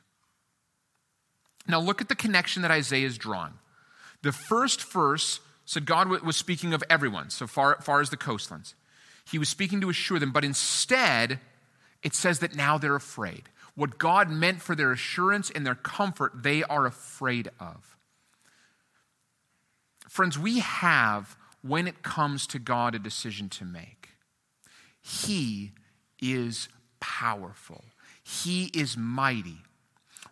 Now 1.68 1.80
look 1.80 2.02
at 2.02 2.10
the 2.10 2.16
connection 2.16 2.62
that 2.62 2.72
Isaiah 2.72 3.08
is 3.08 3.18
drawing. 3.18 3.54
The 4.22 4.32
first 4.32 4.84
verse 4.84 5.40
said 5.66 5.86
God 5.86 6.10
was 6.10 6.36
speaking 6.36 6.74
of 6.74 6.84
everyone, 6.90 7.30
so 7.30 7.48
far, 7.48 7.82
far 7.82 8.02
as 8.02 8.10
the 8.10 8.18
coastlands. 8.18 8.76
He 9.30 9.40
was 9.40 9.50
speaking 9.50 9.80
to 9.82 9.90
assure 9.90 10.20
them, 10.20 10.32
but 10.32 10.44
instead, 10.44 11.40
it 12.04 12.14
says 12.14 12.40
that 12.40 12.56
now 12.56 12.78
they're 12.78 12.96
afraid. 12.96 13.44
What 13.76 13.98
God 13.98 14.30
meant 14.30 14.62
for 14.62 14.76
their 14.76 14.92
assurance 14.92 15.50
and 15.50 15.66
their 15.66 15.76
comfort, 15.76 16.44
they 16.44 16.64
are 16.64 16.86
afraid 16.86 17.50
of. 17.60 17.98
Friends, 20.10 20.38
we 20.38 20.60
have, 20.60 21.38
when 21.62 21.88
it 21.88 22.04
comes 22.04 22.48
to 22.48 22.60
God, 22.60 22.96
a 22.96 23.00
decision 23.00 23.50
to 23.50 23.66
make. 23.66 24.10
He 25.02 25.72
is 26.22 26.70
powerful, 27.00 27.84
He 28.24 28.66
is 28.74 28.98
mighty. 28.98 29.58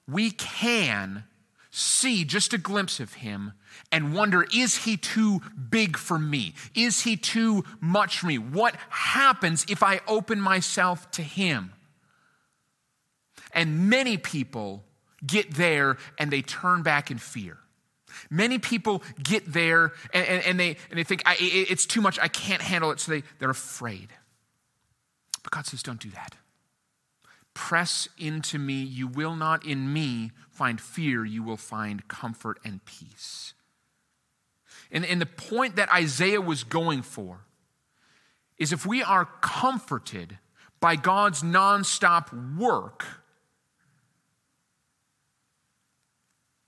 We 0.08 0.32
can 0.32 1.26
see 1.72 2.26
just 2.26 2.54
a 2.54 2.58
glimpse 2.58 3.00
of 3.00 3.14
him 3.14 3.54
and 3.92 4.14
wonder 4.14 4.46
is 4.54 4.86
he 4.86 4.98
too 4.98 5.42
big 5.70 5.98
for 5.98 6.18
me? 6.18 6.54
Is 6.74 7.02
he 7.02 7.16
too 7.16 7.64
much 7.80 8.20
for 8.20 8.28
me? 8.28 8.38
What 8.38 8.76
happens 8.90 9.66
if 9.70 9.84
I 9.84 10.02
open 10.08 10.42
myself 10.42 11.10
to 11.12 11.22
him? 11.22 11.74
And 13.54 13.90
many 13.90 14.18
people 14.18 14.84
get 15.26 15.56
there 15.56 15.98
and 16.18 16.32
they 16.32 16.42
turn 16.42 16.82
back 16.82 17.12
in 17.12 17.18
fear. 17.18 17.58
Many 18.30 18.60
people 18.60 19.04
get 19.22 19.52
there 19.52 19.94
and, 20.14 20.26
and, 20.26 20.44
and 20.46 20.60
they, 20.60 20.78
and 20.90 21.00
they 21.00 21.04
think, 21.04 21.24
it's 21.26 21.86
too 21.86 22.02
much, 22.02 22.20
I 22.20 22.28
can't 22.28 22.62
handle 22.62 22.92
it, 22.92 23.00
so 23.00 23.12
they, 23.12 23.24
they're 23.40 23.50
afraid. 23.50 24.10
But 25.44 25.52
God 25.52 25.66
says, 25.66 25.84
don't 25.84 26.00
do 26.00 26.10
that. 26.12 26.36
Press 27.54 28.08
into 28.18 28.58
me. 28.58 28.84
You 28.84 29.08
will 29.08 29.36
not 29.36 29.66
in 29.66 29.92
me 29.92 30.32
find 30.50 30.80
fear, 30.80 31.24
you 31.26 31.42
will 31.42 31.58
find 31.58 32.08
comfort 32.08 32.60
and 32.66 32.84
peace. 32.86 33.54
And, 34.92 35.06
and 35.06 35.22
the 35.22 35.26
point 35.26 35.78
that 35.78 35.92
Isaiah 35.94 36.42
was 36.42 36.64
going 36.64 37.02
for 37.02 37.40
is 38.58 38.74
if 38.74 38.86
we 38.86 39.02
are 39.02 39.26
comforted 39.42 40.38
by 40.80 40.96
God's 40.96 41.44
nonstop 41.44 42.58
work, 42.58 43.06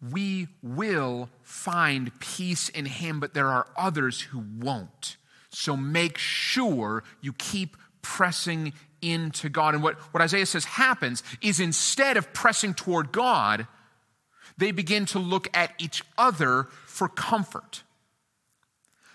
we 0.10 0.48
will 0.64 1.30
find 1.44 2.18
peace 2.20 2.70
in 2.70 2.86
Him, 2.86 3.20
but 3.20 3.34
there 3.34 3.48
are 3.48 3.68
others 3.78 4.22
who 4.22 4.44
won't. 4.60 5.18
So 5.50 5.78
make 5.78 6.18
sure 6.18 7.04
you 7.22 7.34
keep 7.34 7.78
pressing 8.02 8.74
into 9.02 9.50
God. 9.50 9.74
And 9.74 9.84
what, 9.84 10.00
what 10.14 10.22
Isaiah 10.22 10.46
says 10.46 10.66
happens 10.66 11.24
is 11.42 11.60
instead 11.60 12.18
of 12.18 12.34
pressing 12.34 12.74
toward 12.74 13.12
God, 13.12 13.68
they 14.58 14.72
begin 14.72 15.06
to 15.08 15.20
look 15.20 15.48
at 15.54 15.74
each 15.78 16.04
other 16.18 16.68
for 16.86 17.08
comfort. 17.08 17.84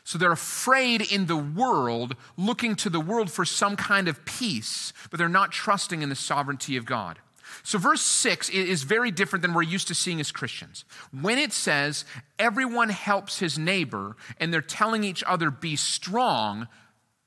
So 0.05 0.19
they're 0.19 0.33
afraid 0.33 1.03
in 1.03 1.27
the 1.27 1.37
world, 1.37 2.15
looking 2.37 2.77
to 2.77 2.91
the 2.91 3.01
world 3.01 3.31
for 3.31 3.45
some 3.45 3.75
kind 3.75 4.07
of 4.07 4.25
peace, 4.25 4.93
but 5.11 5.19
they're 5.19 5.29
not 5.29 5.51
trusting 5.51 6.01
in 6.01 6.11
the 6.11 6.15
sovereignty 6.15 6.77
of 6.77 6.85
God. 6.85 7.19
So, 7.63 7.79
verse 7.79 8.03
6 8.03 8.49
is 8.51 8.83
very 8.83 9.11
different 9.11 9.43
than 9.43 9.55
we're 9.55 9.63
used 9.63 9.89
to 9.89 9.95
seeing 9.95 10.21
as 10.21 10.33
Christians. 10.33 10.85
When 11.13 11.39
it 11.39 11.53
says, 11.53 12.05
everyone 12.39 12.91
helps 12.91 13.39
his 13.39 13.59
neighbor 13.59 14.17
and 14.39 14.53
they're 14.53 14.61
telling 14.61 15.05
each 15.05 15.25
other, 15.27 15.51
be 15.51 15.77
strong, 15.77 16.69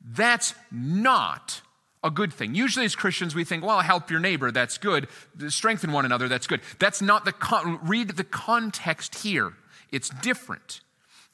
that's 0.02 0.56
not 0.72 1.62
a 2.04 2.10
good 2.10 2.32
thing. 2.32 2.56
Usually, 2.56 2.86
as 2.86 2.96
Christians, 2.96 3.36
we 3.36 3.44
think, 3.44 3.64
well, 3.66 3.82
help 3.82 4.10
your 4.10 4.20
neighbor, 4.20 4.52
that's 4.52 4.78
good. 4.78 5.08
Strengthen 5.50 5.92
one 5.92 6.06
another, 6.06 6.28
that's 6.28 6.48
good. 6.48 6.62
That's 6.80 7.02
not 7.02 7.26
the, 7.26 7.34
con- 7.34 7.80
read 7.84 8.10
the 8.10 8.24
context 8.24 9.16
here. 9.16 9.54
It's 9.92 10.10
different. 10.10 10.82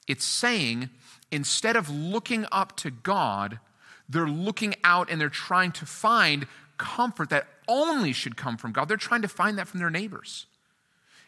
It's 0.08 0.26
saying, 0.26 0.90
instead 1.32 1.76
of 1.76 1.90
looking 1.90 2.46
up 2.52 2.76
to 2.78 2.92
God, 2.92 3.60
they're 4.10 4.28
looking 4.28 4.76
out 4.84 5.10
and 5.10 5.20
they're 5.20 5.30
trying 5.30 5.72
to 5.74 5.86
find 5.86 6.48
comfort 6.78 7.30
that 7.30 7.48
only 7.68 8.14
should 8.14 8.38
come 8.38 8.58
from 8.58 8.72
God. 8.72 8.88
They're 8.88 8.98
trying 8.98 9.22
to 9.22 9.28
find 9.28 9.58
that 9.58 9.68
from 9.68 9.80
their 9.80 9.90
neighbors. 9.90 10.46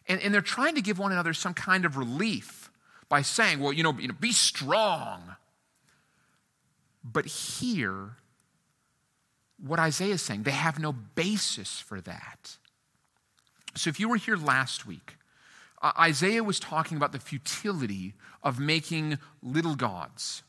And, 0.07 0.21
and 0.21 0.33
they're 0.33 0.41
trying 0.41 0.75
to 0.75 0.81
give 0.81 0.99
one 0.99 1.11
another 1.11 1.33
some 1.33 1.53
kind 1.53 1.85
of 1.85 1.97
relief 1.97 2.71
by 3.09 3.21
saying, 3.21 3.59
well, 3.59 3.73
you 3.73 3.83
know, 3.83 3.97
you 3.99 4.07
know 4.07 4.15
be 4.19 4.31
strong. 4.31 5.35
But 7.03 7.25
here, 7.25 8.17
what 9.63 9.79
Isaiah 9.79 10.13
is 10.13 10.21
saying. 10.21 10.43
They 10.43 10.51
have 10.51 10.79
no 10.79 10.91
basis 10.91 11.79
for 11.79 12.01
that. 12.01 12.57
So 13.75 13.89
if 13.89 13.99
you 13.99 14.09
were 14.09 14.17
here 14.17 14.37
last 14.37 14.85
week, 14.85 15.17
Isaiah 15.99 16.43
was 16.43 16.59
talking 16.59 16.97
about 16.97 17.11
the 17.11 17.19
futility 17.19 18.15
of 18.41 18.59
making 18.59 19.19
little 19.43 19.75
gods. 19.75 20.43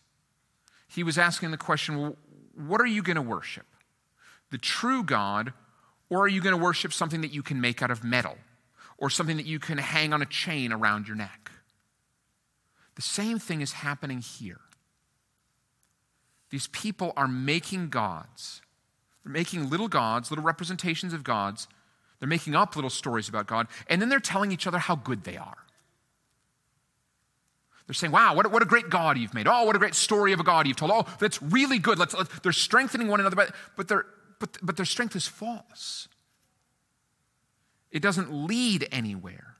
He 0.88 1.02
was 1.02 1.18
asking 1.18 1.50
the 1.50 1.58
question 1.58 1.98
well, 1.98 2.16
what 2.54 2.80
are 2.80 2.86
you 2.86 3.02
going 3.02 3.16
to 3.16 3.22
worship? 3.22 3.66
The 4.50 4.58
true 4.58 5.02
God, 5.02 5.52
or 6.10 6.20
are 6.22 6.28
you 6.28 6.40
going 6.40 6.56
to 6.56 6.62
worship 6.62 6.92
something 6.92 7.20
that 7.20 7.32
you 7.32 7.42
can 7.42 7.60
make 7.60 7.82
out 7.82 7.90
of 7.90 8.02
metal, 8.04 8.36
or 8.96 9.10
something 9.10 9.36
that 9.36 9.46
you 9.46 9.58
can 9.58 9.78
hang 9.78 10.12
on 10.12 10.22
a 10.22 10.26
chain 10.26 10.72
around 10.72 11.06
your 11.06 11.16
neck? 11.16 11.50
The 12.94 13.02
same 13.02 13.38
thing 13.38 13.60
is 13.60 13.72
happening 13.72 14.20
here. 14.20 14.60
These 16.50 16.66
people 16.68 17.12
are 17.16 17.28
making 17.28 17.90
gods. 17.90 18.62
They're 19.22 19.32
making 19.32 19.70
little 19.70 19.88
gods, 19.88 20.30
little 20.30 20.44
representations 20.44 21.12
of 21.12 21.22
gods. 21.22 21.68
They're 22.18 22.28
making 22.28 22.56
up 22.56 22.74
little 22.74 22.90
stories 22.90 23.28
about 23.28 23.46
God, 23.46 23.68
and 23.86 24.02
then 24.02 24.08
they're 24.08 24.18
telling 24.18 24.50
each 24.50 24.66
other 24.66 24.78
how 24.78 24.96
good 24.96 25.24
they 25.24 25.36
are. 25.36 25.58
They're 27.86 27.94
saying, 27.94 28.12
wow, 28.12 28.34
what, 28.34 28.50
what 28.52 28.62
a 28.62 28.66
great 28.66 28.90
God 28.90 29.16
you've 29.16 29.32
made. 29.32 29.46
Oh, 29.48 29.64
what 29.64 29.74
a 29.74 29.78
great 29.78 29.94
story 29.94 30.32
of 30.32 30.40
a 30.40 30.42
God 30.42 30.66
you've 30.66 30.76
told. 30.76 30.90
Oh, 30.92 31.06
that's 31.20 31.40
really 31.40 31.78
good. 31.78 31.98
Let's, 31.98 32.14
let's, 32.14 32.38
they're 32.40 32.52
strengthening 32.52 33.08
one 33.08 33.20
another, 33.20 33.36
but, 33.36 33.54
but, 33.76 33.88
their, 33.88 34.04
but, 34.38 34.58
but 34.62 34.76
their 34.76 34.86
strength 34.86 35.16
is 35.16 35.26
false. 35.26 36.08
It 37.90 38.02
doesn't 38.02 38.32
lead 38.32 38.86
anywhere. 38.92 39.56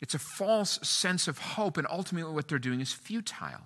It's 0.00 0.14
a 0.14 0.18
false 0.18 0.80
sense 0.82 1.28
of 1.28 1.38
hope, 1.38 1.76
and 1.76 1.86
ultimately 1.88 2.32
what 2.32 2.48
they're 2.48 2.58
doing 2.58 2.80
is 2.80 2.92
futile. 2.92 3.62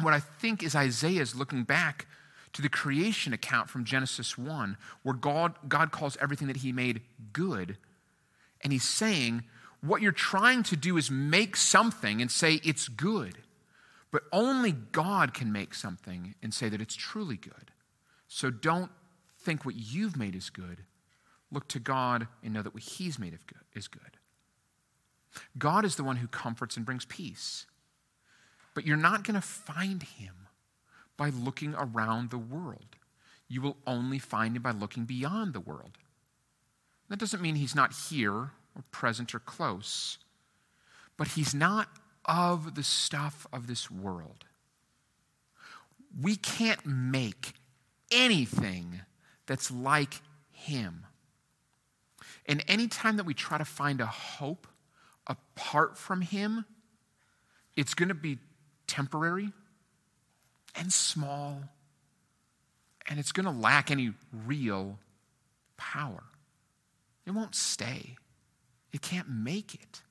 What 0.00 0.14
I 0.14 0.20
think 0.20 0.62
is 0.62 0.76
Isaiah 0.76 1.22
is 1.22 1.34
looking 1.34 1.64
back 1.64 2.06
to 2.52 2.62
the 2.62 2.68
creation 2.68 3.32
account 3.32 3.68
from 3.68 3.84
Genesis 3.84 4.38
1, 4.38 4.76
where 5.02 5.14
God, 5.14 5.54
God 5.68 5.90
calls 5.90 6.16
everything 6.20 6.46
that 6.48 6.58
he 6.58 6.72
made 6.72 7.02
good. 7.32 7.76
And 8.62 8.72
he's 8.72 8.84
saying, 8.84 9.44
what 9.80 10.00
you're 10.00 10.12
trying 10.12 10.62
to 10.64 10.76
do 10.76 10.96
is 10.96 11.10
make 11.10 11.56
something 11.56 12.22
and 12.22 12.30
say 12.30 12.60
it's 12.64 12.88
good. 12.88 13.38
But 14.10 14.22
only 14.32 14.72
God 14.72 15.34
can 15.34 15.52
make 15.52 15.74
something 15.74 16.34
and 16.42 16.54
say 16.54 16.68
that 16.68 16.80
it's 16.80 16.94
truly 16.94 17.36
good. 17.36 17.72
So 18.28 18.50
don't 18.50 18.90
think 19.38 19.64
what 19.64 19.74
you've 19.76 20.16
made 20.16 20.34
is 20.34 20.50
good. 20.50 20.84
Look 21.50 21.68
to 21.68 21.78
God 21.78 22.28
and 22.42 22.54
know 22.54 22.62
that 22.62 22.74
what 22.74 22.82
He's 22.82 23.18
made 23.18 23.34
of 23.34 23.46
good 23.46 23.64
is 23.74 23.88
good. 23.88 24.02
God 25.58 25.84
is 25.84 25.96
the 25.96 26.04
one 26.04 26.16
who 26.16 26.28
comforts 26.28 26.76
and 26.76 26.86
brings 26.86 27.04
peace. 27.04 27.66
But 28.74 28.86
you're 28.86 28.96
not 28.96 29.24
going 29.24 29.34
to 29.34 29.46
find 29.46 30.02
Him 30.02 30.34
by 31.16 31.30
looking 31.30 31.74
around 31.74 32.30
the 32.30 32.38
world. 32.38 32.96
You 33.48 33.62
will 33.62 33.76
only 33.86 34.18
find 34.18 34.56
Him 34.56 34.62
by 34.62 34.72
looking 34.72 35.04
beyond 35.04 35.52
the 35.52 35.60
world. 35.60 35.98
That 37.08 37.18
doesn't 37.18 37.42
mean 37.42 37.54
He's 37.54 37.74
not 37.74 37.94
here 38.10 38.50
or 38.76 38.82
present 38.90 39.34
or 39.34 39.38
close, 39.38 40.18
but 41.16 41.28
he's 41.28 41.54
not 41.54 41.88
of 42.26 42.74
the 42.74 42.82
stuff 42.82 43.46
of 43.52 43.66
this 43.66 43.90
world. 43.90 44.44
We 46.20 46.36
can't 46.36 46.84
make 46.84 47.54
anything 48.10 49.00
that's 49.46 49.70
like 49.70 50.20
him. 50.50 51.06
And 52.46 52.64
anytime 52.68 53.16
that 53.16 53.24
we 53.24 53.34
try 53.34 53.58
to 53.58 53.64
find 53.64 54.00
a 54.00 54.06
hope 54.06 54.66
apart 55.26 55.98
from 55.98 56.20
him, 56.20 56.64
it's 57.76 57.94
going 57.94 58.08
to 58.08 58.14
be 58.14 58.38
temporary 58.86 59.52
and 60.74 60.92
small, 60.92 61.62
and 63.08 63.18
it's 63.18 63.32
going 63.32 63.46
to 63.46 63.52
lack 63.52 63.90
any 63.90 64.12
real 64.46 64.98
power. 65.76 66.24
It 67.26 67.32
won't 67.32 67.54
stay. 67.54 68.16
It 68.92 69.02
can't 69.02 69.28
make 69.28 69.74
it. 69.74 70.02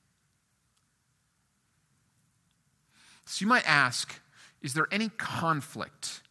So 3.26 3.44
you 3.44 3.48
might 3.48 3.68
ask 3.68 4.20
is 4.62 4.74
there 4.74 4.88
any 4.90 5.10
conflict 5.10 6.22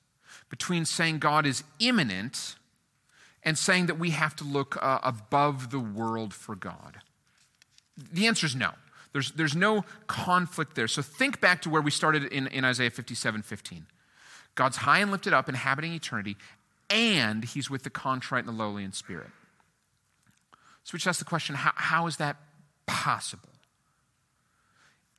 between 0.50 0.84
saying 0.84 1.20
God 1.20 1.46
is 1.46 1.64
immanent 1.80 2.56
and 3.44 3.58
saying 3.58 3.86
that 3.86 4.00
we 4.00 4.10
have 4.10 4.36
to 4.38 4.44
look 4.44 4.78
uh, 4.82 5.00
above 5.04 5.70
the 5.70 5.80
world 5.80 6.34
for 6.34 6.56
God? 6.56 6.98
The 8.12 8.28
answer 8.28 8.46
is 8.46 8.56
no. 8.56 8.72
There's, 9.14 9.32
there's 9.32 9.56
no 9.56 9.86
conflict 10.08 10.76
there. 10.76 10.90
So 10.90 11.02
think 11.02 11.40
back 11.40 11.62
to 11.62 11.70
where 11.70 11.82
we 11.82 11.92
started 11.92 12.26
in, 12.26 12.48
in 12.48 12.66
Isaiah 12.66 12.90
57 12.90 13.44
15. 13.44 13.86
God's 14.56 14.78
high 14.78 15.00
and 15.00 15.12
lifted 15.12 15.34
up, 15.34 15.48
inhabiting 15.48 15.94
eternity, 15.94 16.36
and 16.90 17.44
he's 17.44 17.70
with 17.70 17.84
the 17.84 17.90
contrite 17.90 18.46
and 18.46 18.58
the 18.58 18.64
lowly 18.64 18.84
in 18.84 18.92
spirit. 18.92 19.30
So 20.84 20.92
we 20.94 20.98
just 20.98 21.08
ask 21.08 21.20
the 21.20 21.26
question 21.26 21.56
how, 21.56 21.72
how 21.76 22.08
is 22.08 22.18
that 22.18 22.38
possible? 22.86 23.50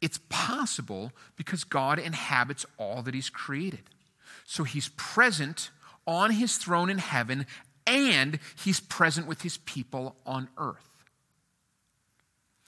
It's 0.01 0.21
possible 0.29 1.13
because 1.37 1.65
God 1.65 1.99
inhabits 1.99 2.67
all 2.79 3.03
that 3.03 3.15
He's 3.15 3.31
created. 3.31 3.83
So 4.45 4.65
He's 4.65 4.91
present 4.97 5.71
on 6.07 6.33
His 6.33 6.57
throne 6.57 6.91
in 6.91 6.99
heaven 6.99 7.47
and 7.87 8.39
He's 8.63 8.81
present 8.81 9.27
with 9.27 9.43
His 9.43 9.59
people 9.59 10.17
on 10.27 10.49
earth. 10.59 10.89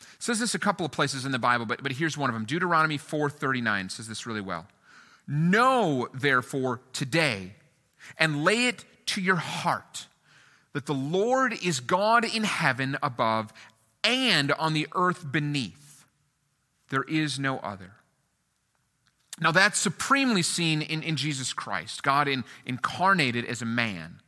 It 0.00 0.22
says 0.22 0.40
this 0.40 0.54
a 0.54 0.58
couple 0.58 0.86
of 0.86 0.92
places 0.92 1.24
in 1.24 1.32
the 1.32 1.38
Bible, 1.38 1.66
but, 1.66 1.82
but 1.82 1.92
here's 1.92 2.16
one 2.16 2.30
of 2.30 2.34
them. 2.34 2.44
Deuteronomy 2.44 2.98
4:39 2.98 3.90
says 3.90 4.08
this 4.08 4.26
really 4.26 4.40
well. 4.40 4.66
Know 5.26 6.08
therefore 6.14 6.80
today 6.92 7.52
and 8.18 8.44
lay 8.44 8.66
it 8.66 8.84
to 9.06 9.20
your 9.20 9.36
heart 9.36 10.06
that 10.72 10.86
the 10.86 10.94
Lord 10.94 11.52
is 11.62 11.80
God 11.80 12.24
in 12.24 12.44
heaven 12.44 12.96
above 13.02 13.52
and 14.02 14.52
on 14.52 14.72
the 14.72 14.86
earth 14.94 15.30
beneath. 15.30 15.87
There 16.90 17.04
is 17.04 17.38
no 17.38 17.58
other. 17.58 17.92
Now, 19.40 19.52
that's 19.52 19.78
supremely 19.78 20.42
seen 20.42 20.82
in, 20.82 21.02
in 21.02 21.16
Jesus 21.16 21.52
Christ, 21.52 22.02
God 22.02 22.26
in, 22.26 22.44
incarnated 22.66 23.44
as 23.44 23.62
a 23.62 23.66
man. 23.66 24.20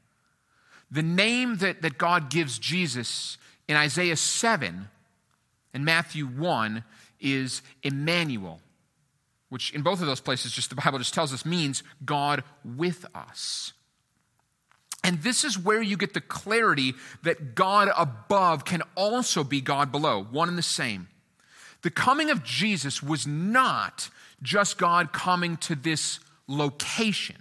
The 0.90 1.02
name 1.02 1.56
that, 1.58 1.82
that 1.82 1.98
God 1.98 2.30
gives 2.30 2.58
Jesus 2.58 3.38
in 3.68 3.76
Isaiah 3.76 4.16
7 4.16 4.88
and 5.72 5.84
Matthew 5.84 6.26
1 6.26 6.84
is 7.20 7.62
Emmanuel, 7.82 8.60
which 9.48 9.72
in 9.72 9.82
both 9.82 10.00
of 10.00 10.06
those 10.06 10.20
places, 10.20 10.52
just 10.52 10.70
the 10.70 10.76
Bible 10.76 10.98
just 10.98 11.14
tells 11.14 11.32
us, 11.32 11.44
means 11.44 11.82
God 12.04 12.44
with 12.64 13.04
us. 13.14 13.72
And 15.02 15.22
this 15.22 15.44
is 15.44 15.58
where 15.58 15.82
you 15.82 15.96
get 15.96 16.14
the 16.14 16.20
clarity 16.20 16.94
that 17.22 17.54
God 17.54 17.88
above 17.96 18.64
can 18.64 18.82
also 18.96 19.42
be 19.42 19.60
God 19.60 19.90
below, 19.90 20.22
one 20.22 20.48
and 20.48 20.58
the 20.58 20.62
same. 20.62 21.08
The 21.82 21.90
coming 21.90 22.30
of 22.30 22.44
Jesus 22.44 23.02
was 23.02 23.26
not 23.26 24.10
just 24.42 24.78
God 24.78 25.12
coming 25.12 25.56
to 25.58 25.74
this 25.74 26.20
location. 26.46 27.36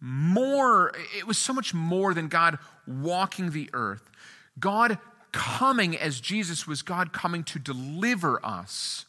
More, 0.00 0.92
it 1.16 1.26
was 1.26 1.38
so 1.38 1.52
much 1.52 1.72
more 1.72 2.12
than 2.12 2.28
God 2.28 2.58
walking 2.86 3.50
the 3.50 3.70
earth. 3.72 4.10
God 4.58 4.98
coming 5.32 5.96
as 5.96 6.20
Jesus 6.20 6.66
was 6.66 6.82
God 6.82 7.12
coming 7.12 7.44
to 7.44 7.58
deliver 7.58 8.44
us 8.44 9.06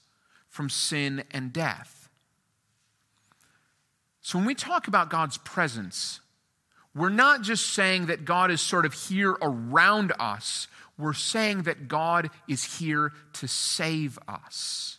from 0.50 0.70
sin 0.70 1.24
and 1.32 1.54
death. 1.54 2.10
So 4.22 4.38
when 4.38 4.48
we 4.48 4.56
talk 4.56 4.88
about 4.88 5.10
God's 5.10 5.38
presence, 5.38 6.20
we're 6.94 7.10
not 7.10 7.44
just 7.44 7.74
saying 7.74 8.08
that 8.08 8.26
God 8.26 8.52
is 8.52 8.60
sort 8.60 8.86
of 8.86 8.94
here 8.94 9.38
around 9.42 10.12
us, 10.20 10.68
we're 10.98 11.14
saying 11.14 11.64
that 11.64 11.88
God 11.88 12.30
is 12.48 12.80
here 12.80 13.14
to 13.34 13.48
save 13.48 14.18
us. 14.28 14.98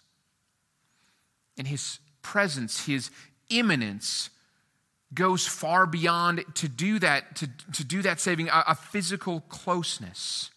And 1.57 1.67
his 1.67 1.99
presence, 2.23 2.87
his 2.87 3.11
immanence, 3.51 4.31
goes 5.15 5.47
far 5.47 5.87
beyond 5.87 6.45
to 6.55 6.69
do 6.69 6.99
that, 6.99 7.35
to, 7.37 7.49
to 7.73 7.85
do 7.85 8.03
that 8.03 8.21
saving, 8.21 8.49
a, 8.49 8.65
a 8.69 8.75
physical 8.75 9.41
closeness. 9.49 10.51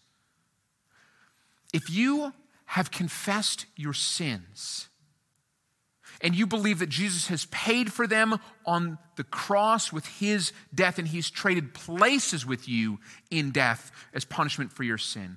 If 1.72 1.90
you 1.90 2.32
have 2.66 2.90
confessed 2.90 3.66
your 3.76 3.94
sins, 3.94 4.88
and 6.22 6.34
you 6.34 6.46
believe 6.46 6.78
that 6.78 6.88
Jesus 6.88 7.26
has 7.26 7.46
paid 7.46 7.92
for 7.92 8.06
them 8.06 8.38
on 8.64 8.98
the 9.16 9.24
cross 9.24 9.92
with 9.92 10.06
his 10.06 10.52
death, 10.74 10.98
and 10.98 11.08
he's 11.08 11.28
traded 11.28 11.74
places 11.74 12.46
with 12.46 12.68
you 12.68 13.00
in 13.30 13.50
death 13.50 13.90
as 14.14 14.24
punishment 14.24 14.72
for 14.72 14.84
your 14.84 14.98
sin. 14.98 15.36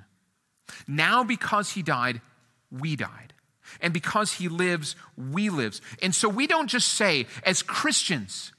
Now, 0.88 1.24
because 1.24 1.72
he 1.72 1.82
died, 1.82 2.22
we 2.72 2.96
died. 2.96 3.34
And 3.82 3.94
because 3.94 4.34
he 4.34 4.48
lives, 4.48 4.96
we 5.18 5.50
live. 5.50 5.82
And 6.02 6.14
so 6.14 6.30
we 6.30 6.46
don't 6.46 6.68
just 6.68 6.90
say, 6.90 7.26
as 7.44 7.64
Christians, 7.64 8.54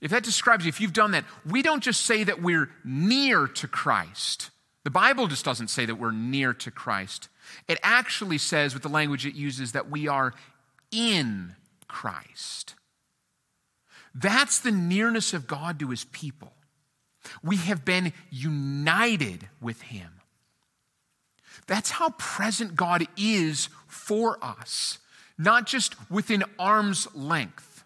if 0.00 0.10
that 0.10 0.24
describes 0.24 0.64
you, 0.64 0.68
if 0.68 0.80
you've 0.80 0.92
done 0.92 1.12
that, 1.12 1.24
we 1.46 1.62
don't 1.62 1.82
just 1.82 2.02
say 2.02 2.24
that 2.24 2.42
we're 2.42 2.70
near 2.84 3.46
to 3.46 3.68
Christ. 3.68 4.50
The 4.82 4.90
Bible 4.90 5.28
just 5.28 5.44
doesn't 5.44 5.68
say 5.68 5.86
that 5.86 5.94
we're 5.94 6.12
near 6.12 6.52
to 6.54 6.70
Christ. 6.70 7.28
It 7.68 7.78
actually 7.82 8.38
says, 8.38 8.74
with 8.74 8.82
the 8.82 8.88
language 8.88 9.24
it 9.24 9.34
uses, 9.34 9.72
that 9.72 9.90
we 9.90 10.08
are 10.08 10.34
in 10.94 11.56
Christ. 11.88 12.74
That's 14.14 14.60
the 14.60 14.70
nearness 14.70 15.34
of 15.34 15.46
God 15.46 15.78
to 15.80 15.90
his 15.90 16.04
people. 16.04 16.52
We 17.42 17.56
have 17.56 17.84
been 17.84 18.12
united 18.30 19.48
with 19.60 19.82
him. 19.82 20.20
That's 21.66 21.90
how 21.90 22.10
present 22.10 22.76
God 22.76 23.06
is 23.16 23.68
for 23.86 24.38
us, 24.42 24.98
not 25.38 25.66
just 25.66 25.96
within 26.10 26.44
arm's 26.58 27.12
length, 27.14 27.84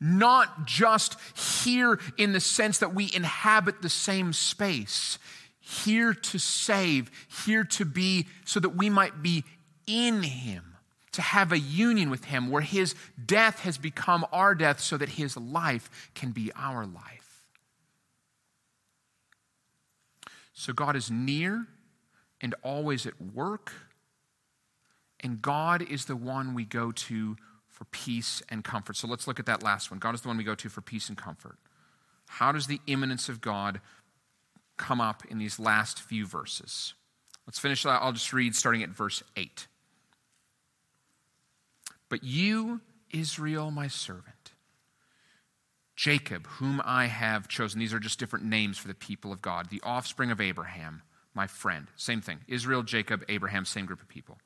not 0.00 0.66
just 0.66 1.16
here 1.36 1.98
in 2.16 2.32
the 2.32 2.40
sense 2.40 2.78
that 2.78 2.94
we 2.94 3.10
inhabit 3.12 3.82
the 3.82 3.88
same 3.88 4.32
space, 4.32 5.18
here 5.58 6.14
to 6.14 6.38
save, 6.38 7.10
here 7.44 7.64
to 7.64 7.84
be 7.84 8.26
so 8.44 8.60
that 8.60 8.70
we 8.70 8.88
might 8.88 9.22
be 9.22 9.44
in 9.86 10.22
him 10.22 10.71
to 11.12 11.22
have 11.22 11.52
a 11.52 11.58
union 11.58 12.10
with 12.10 12.24
Him 12.24 12.50
where 12.50 12.62
His 12.62 12.94
death 13.24 13.60
has 13.60 13.78
become 13.78 14.26
our 14.32 14.54
death 14.54 14.80
so 14.80 14.96
that 14.96 15.10
His 15.10 15.36
life 15.36 16.10
can 16.14 16.32
be 16.32 16.50
our 16.56 16.86
life. 16.86 17.44
So 20.52 20.72
God 20.72 20.96
is 20.96 21.10
near 21.10 21.66
and 22.40 22.54
always 22.62 23.06
at 23.06 23.20
work, 23.20 23.72
and 25.20 25.40
God 25.40 25.82
is 25.82 26.06
the 26.06 26.16
one 26.16 26.54
we 26.54 26.64
go 26.64 26.92
to 26.92 27.36
for 27.68 27.84
peace 27.86 28.42
and 28.48 28.62
comfort. 28.62 28.96
So 28.96 29.06
let's 29.06 29.26
look 29.26 29.38
at 29.40 29.46
that 29.46 29.62
last 29.62 29.90
one. 29.90 29.98
God 29.98 30.14
is 30.14 30.20
the 30.20 30.28
one 30.28 30.36
we 30.36 30.44
go 30.44 30.54
to 30.54 30.68
for 30.68 30.80
peace 30.80 31.08
and 31.08 31.16
comfort. 31.16 31.56
How 32.28 32.52
does 32.52 32.66
the 32.66 32.80
immanence 32.86 33.28
of 33.28 33.40
God 33.40 33.80
come 34.76 35.00
up 35.00 35.24
in 35.26 35.38
these 35.38 35.58
last 35.58 36.00
few 36.00 36.26
verses? 36.26 36.94
Let's 37.46 37.58
finish 37.58 37.82
that. 37.82 38.02
I'll 38.02 38.12
just 38.12 38.32
read 38.32 38.54
starting 38.54 38.82
at 38.82 38.90
verse 38.90 39.22
8. 39.36 39.66
But 42.12 42.24
you, 42.24 42.82
Israel, 43.10 43.70
my 43.70 43.88
servant, 43.88 44.52
Jacob, 45.96 46.46
whom 46.46 46.82
I 46.84 47.06
have 47.06 47.48
chosen, 47.48 47.80
these 47.80 47.94
are 47.94 47.98
just 47.98 48.18
different 48.18 48.44
names 48.44 48.76
for 48.76 48.86
the 48.86 48.94
people 48.94 49.32
of 49.32 49.40
God, 49.40 49.70
the 49.70 49.80
offspring 49.82 50.30
of 50.30 50.38
Abraham, 50.38 51.00
my 51.32 51.46
friend. 51.46 51.86
Same 51.96 52.20
thing. 52.20 52.40
Israel, 52.46 52.82
Jacob, 52.82 53.24
Abraham, 53.30 53.64
same 53.64 53.86
group 53.86 54.02
of 54.02 54.08
people. 54.08 54.36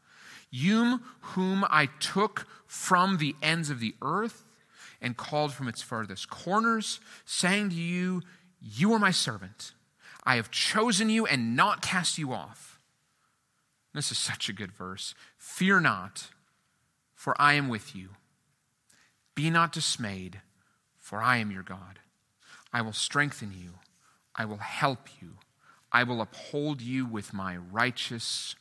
You, 0.48 1.00
whom 1.20 1.64
I 1.68 1.88
took 1.98 2.46
from 2.68 3.16
the 3.16 3.34
ends 3.42 3.68
of 3.68 3.80
the 3.80 3.96
earth 4.00 4.44
and 5.02 5.16
called 5.16 5.52
from 5.52 5.66
its 5.66 5.82
furthest 5.82 6.30
corners, 6.30 7.00
saying 7.24 7.70
to 7.70 7.74
you, 7.74 8.22
You 8.62 8.92
are 8.92 9.00
my 9.00 9.10
servant. 9.10 9.72
I 10.22 10.36
have 10.36 10.52
chosen 10.52 11.10
you 11.10 11.26
and 11.26 11.56
not 11.56 11.82
cast 11.82 12.16
you 12.16 12.32
off. 12.32 12.78
This 13.92 14.12
is 14.12 14.18
such 14.18 14.48
a 14.48 14.52
good 14.52 14.70
verse. 14.70 15.16
Fear 15.36 15.80
not 15.80 16.28
for 17.26 17.34
I 17.42 17.54
am 17.54 17.68
with 17.68 17.96
you. 17.96 18.10
Be 19.34 19.50
not 19.50 19.72
dismayed, 19.72 20.42
for 20.96 21.20
I 21.20 21.38
am 21.38 21.50
your 21.50 21.64
God. 21.64 21.98
I 22.72 22.82
will 22.82 22.92
strengthen 22.92 23.52
you, 23.52 23.70
I 24.36 24.44
will 24.44 24.58
help 24.58 25.08
you, 25.20 25.30
I 25.90 26.04
will 26.04 26.20
uphold 26.20 26.80
you 26.80 27.04
with 27.04 27.34
my 27.34 27.56
righteous 27.56 28.54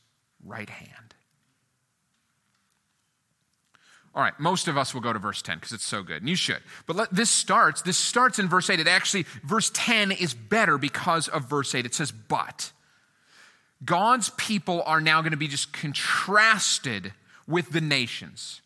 right 0.44 0.68
hand. 0.68 1.14
All 4.12 4.22
right, 4.24 4.34
most 4.40 4.66
of 4.66 4.76
us 4.76 4.92
will 4.92 5.00
go 5.00 5.12
to 5.12 5.20
verse 5.20 5.42
10 5.42 5.58
because 5.58 5.70
it's 5.70 5.86
so 5.86 6.02
good, 6.02 6.22
and 6.22 6.28
you 6.28 6.34
should. 6.34 6.62
But 6.86 6.96
let, 6.96 7.14
this 7.14 7.30
starts, 7.30 7.82
this 7.82 7.96
starts 7.96 8.40
in 8.40 8.48
verse 8.48 8.68
8. 8.68 8.80
It 8.80 8.88
actually, 8.88 9.26
verse 9.44 9.70
10 9.74 10.10
is 10.10 10.34
better 10.34 10.76
because 10.76 11.28
of 11.28 11.48
verse 11.48 11.72
8. 11.72 11.86
It 11.86 11.94
says, 11.94 12.10
but. 12.10 12.72
God's 13.84 14.30
people 14.30 14.82
are 14.86 15.00
now 15.00 15.20
going 15.20 15.30
to 15.30 15.36
be 15.36 15.46
just 15.46 15.72
contrasted 15.72 17.12
with 17.46 17.70
the 17.70 17.80
nations. 17.80 18.60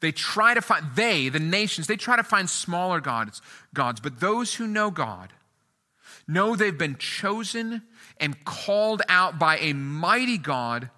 They 0.00 0.12
try 0.12 0.54
to 0.54 0.62
find, 0.62 0.86
they, 0.94 1.28
the 1.28 1.40
nations, 1.40 1.86
they 1.86 1.96
try 1.96 2.16
to 2.16 2.22
find 2.22 2.48
smaller 2.48 3.00
gods, 3.00 3.42
gods, 3.74 4.00
but 4.00 4.20
those 4.20 4.54
who 4.54 4.66
know 4.66 4.90
God 4.90 5.32
know 6.26 6.56
they've 6.56 6.76
been 6.76 6.96
chosen 6.96 7.82
and 8.18 8.44
called 8.44 9.02
out 9.08 9.38
by 9.38 9.58
a 9.58 9.72
mighty 9.72 10.38
God 10.38 10.90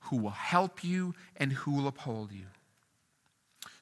who 0.00 0.16
will 0.16 0.30
help 0.30 0.84
you 0.84 1.14
and 1.36 1.52
who 1.52 1.72
will 1.72 1.86
uphold 1.86 2.32
you. 2.32 2.46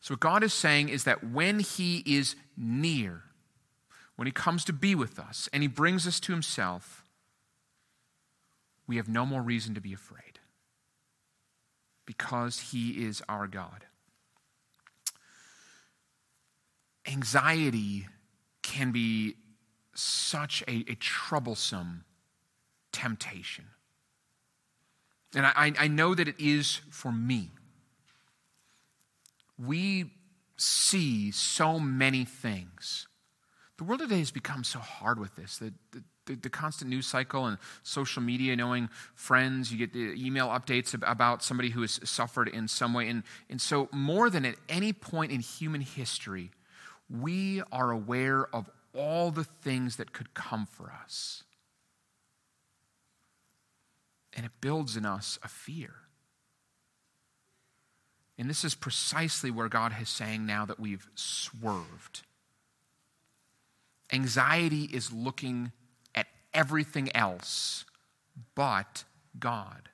So, 0.00 0.14
what 0.14 0.20
God 0.20 0.42
is 0.42 0.54
saying 0.54 0.88
is 0.88 1.04
that 1.04 1.24
when 1.24 1.60
He 1.60 2.02
is 2.06 2.36
near, 2.56 3.22
when 4.16 4.26
He 4.26 4.32
comes 4.32 4.64
to 4.66 4.72
be 4.72 4.94
with 4.94 5.18
us 5.18 5.48
and 5.52 5.62
He 5.62 5.68
brings 5.68 6.06
us 6.06 6.20
to 6.20 6.32
Himself, 6.32 7.04
we 8.86 8.96
have 8.96 9.08
no 9.08 9.26
more 9.26 9.42
reason 9.42 9.74
to 9.74 9.80
be 9.80 9.92
afraid 9.92 10.29
because 12.10 12.58
He 12.72 13.06
is 13.06 13.22
our 13.28 13.46
God. 13.46 13.84
Anxiety 17.06 18.08
can 18.62 18.90
be 18.90 19.36
such 19.94 20.64
a, 20.66 20.84
a 20.88 20.96
troublesome 20.96 22.02
temptation. 22.90 23.66
And 25.36 25.46
I, 25.46 25.72
I 25.78 25.86
know 25.86 26.16
that 26.16 26.26
it 26.26 26.34
is 26.40 26.80
for 26.90 27.12
me. 27.12 27.50
We 29.56 30.10
see 30.56 31.30
so 31.30 31.78
many 31.78 32.24
things. 32.24 33.06
The 33.78 33.84
world 33.84 34.00
today 34.00 34.18
has 34.18 34.32
become 34.32 34.64
so 34.64 34.80
hard 34.80 35.20
with 35.20 35.36
this. 35.36 35.58
that, 35.58 35.74
the, 35.92 36.02
the, 36.30 36.36
the, 36.42 36.50
constant 36.50 36.90
news 36.90 37.06
cycle 37.06 37.46
and 37.46 37.58
social 37.82 38.22
media, 38.22 38.54
knowing 38.56 38.88
friends, 39.14 39.72
you 39.72 39.78
get 39.78 39.92
the 39.92 40.14
email 40.24 40.48
updates 40.48 40.94
about 41.06 41.42
somebody 41.42 41.70
who 41.70 41.82
has 41.82 42.00
suffered 42.04 42.48
in 42.48 42.68
some 42.68 42.94
way. 42.94 43.08
And, 43.08 43.22
and 43.48 43.60
so, 43.60 43.88
more 43.92 44.30
than 44.30 44.44
at 44.44 44.56
any 44.68 44.92
point 44.92 45.32
in 45.32 45.40
human 45.40 45.80
history, 45.80 46.50
we 47.08 47.62
are 47.72 47.90
aware 47.90 48.46
of 48.54 48.70
all 48.94 49.30
the 49.30 49.44
things 49.44 49.96
that 49.96 50.12
could 50.12 50.34
come 50.34 50.66
for 50.66 50.92
us. 51.02 51.44
And 54.32 54.46
it 54.46 54.52
builds 54.60 54.96
in 54.96 55.04
us 55.04 55.38
a 55.42 55.48
fear. 55.48 55.94
And 58.38 58.48
this 58.48 58.64
is 58.64 58.74
precisely 58.74 59.50
where 59.50 59.68
God 59.68 59.92
is 60.00 60.08
saying 60.08 60.46
now 60.46 60.64
that 60.64 60.80
we've 60.80 61.06
swerved. 61.14 62.22
Anxiety 64.12 64.84
is 64.84 65.12
looking 65.12 65.72
everything 66.54 67.14
else 67.14 67.84
but 68.54 69.04
God. 69.38 69.88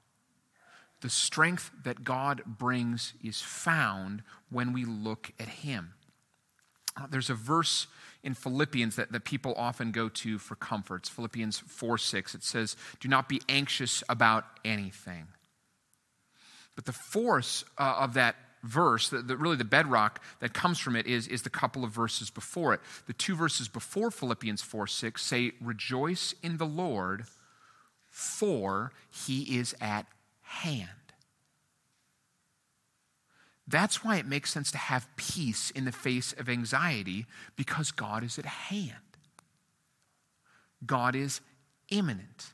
The 1.01 1.11
strength 1.11 1.71
that 1.85 2.05
God 2.05 2.43
brings 2.47 3.13
is 3.23 3.41
found 3.41 4.23
when 4.51 4.73
we 4.73 4.85
look 4.85 5.33
at 5.39 5.49
Him. 5.49 5.95
Uh, 6.97 7.07
there's 7.11 7.31
a 7.31 7.35
verse 7.35 7.87
in 8.23 8.35
Philippians 8.35 8.97
that, 8.97 9.13
that 9.13 9.25
people 9.25 9.55
often 9.57 9.93
go 9.93 10.09
to 10.09 10.39
for 10.39 10.57
comforts. 10.57 11.09
Philippians 11.09 11.59
4 11.59 11.99
6. 11.99 12.35
It 12.35 12.43
says, 12.43 12.77
Do 13.01 13.09
not 13.09 13.29
be 13.29 13.41
anxious 13.49 14.03
about 14.09 14.45
anything. 14.65 15.27
But 16.75 16.87
the 16.87 16.93
force 16.93 17.65
uh, 17.79 17.97
of 18.01 18.15
that 18.15 18.37
verse, 18.63 19.09
the, 19.09 19.23
the, 19.23 19.37
really 19.37 19.57
the 19.57 19.65
bedrock 19.65 20.23
that 20.41 20.53
comes 20.53 20.79
from 20.79 20.97
it 20.97 21.07
is, 21.07 21.29
is 21.29 21.43
the 21.43 21.51
couple 21.51 21.85
of 21.85 21.91
verses 21.91 22.31
before 22.31 22.75
it. 22.75 22.81
The 23.07 23.13
two 23.13 23.37
verses 23.37 23.69
before 23.69 24.11
Philippians 24.11 24.63
4 24.63 24.87
6 24.87 25.23
say, 25.23 25.53
Rejoice 25.61 26.35
in 26.43 26.57
the 26.57 26.67
Lord, 26.67 27.27
for 28.09 28.93
he 29.11 29.59
is 29.59 29.75
at 29.81 30.07
hand. 30.43 30.89
That's 33.69 34.05
why 34.05 34.17
it 34.17 34.27
makes 34.27 34.53
sense 34.53 34.71
to 34.73 34.79
have 34.79 35.09
peace 35.17 35.71
in 35.71 35.85
the 35.85 35.93
face 35.93 36.33
of 36.33 36.49
anxiety 36.49 37.27
because 37.57 37.91
God 37.91 38.23
is 38.23 38.39
at 38.39 38.47
hand. 38.47 38.95
God 40.85 41.17
is 41.17 41.41
immanent. 41.91 42.53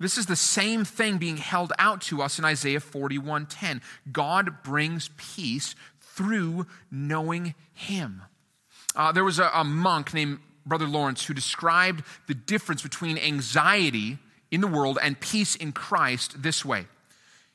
This 0.00 0.16
is 0.16 0.24
the 0.24 0.34
same 0.34 0.86
thing 0.86 1.18
being 1.18 1.36
held 1.36 1.74
out 1.78 2.00
to 2.02 2.22
us 2.22 2.38
in 2.38 2.44
Isaiah 2.44 2.80
41:10. 2.80 3.82
God 4.10 4.62
brings 4.62 5.10
peace 5.16 5.76
through 6.00 6.66
knowing 6.90 7.54
him. 7.74 8.22
Uh, 8.96 9.12
there 9.12 9.24
was 9.24 9.38
a, 9.38 9.50
a 9.52 9.62
monk 9.62 10.12
named 10.14 10.40
Brother 10.64 10.88
Lawrence 10.88 11.26
who 11.26 11.34
described 11.34 12.02
the 12.26 12.34
difference 12.34 12.82
between 12.82 13.18
anxiety 13.18 14.18
in 14.50 14.62
the 14.62 14.66
world 14.66 14.98
and 15.00 15.20
peace 15.20 15.54
in 15.54 15.72
Christ 15.72 16.42
this 16.42 16.64
way. 16.64 16.86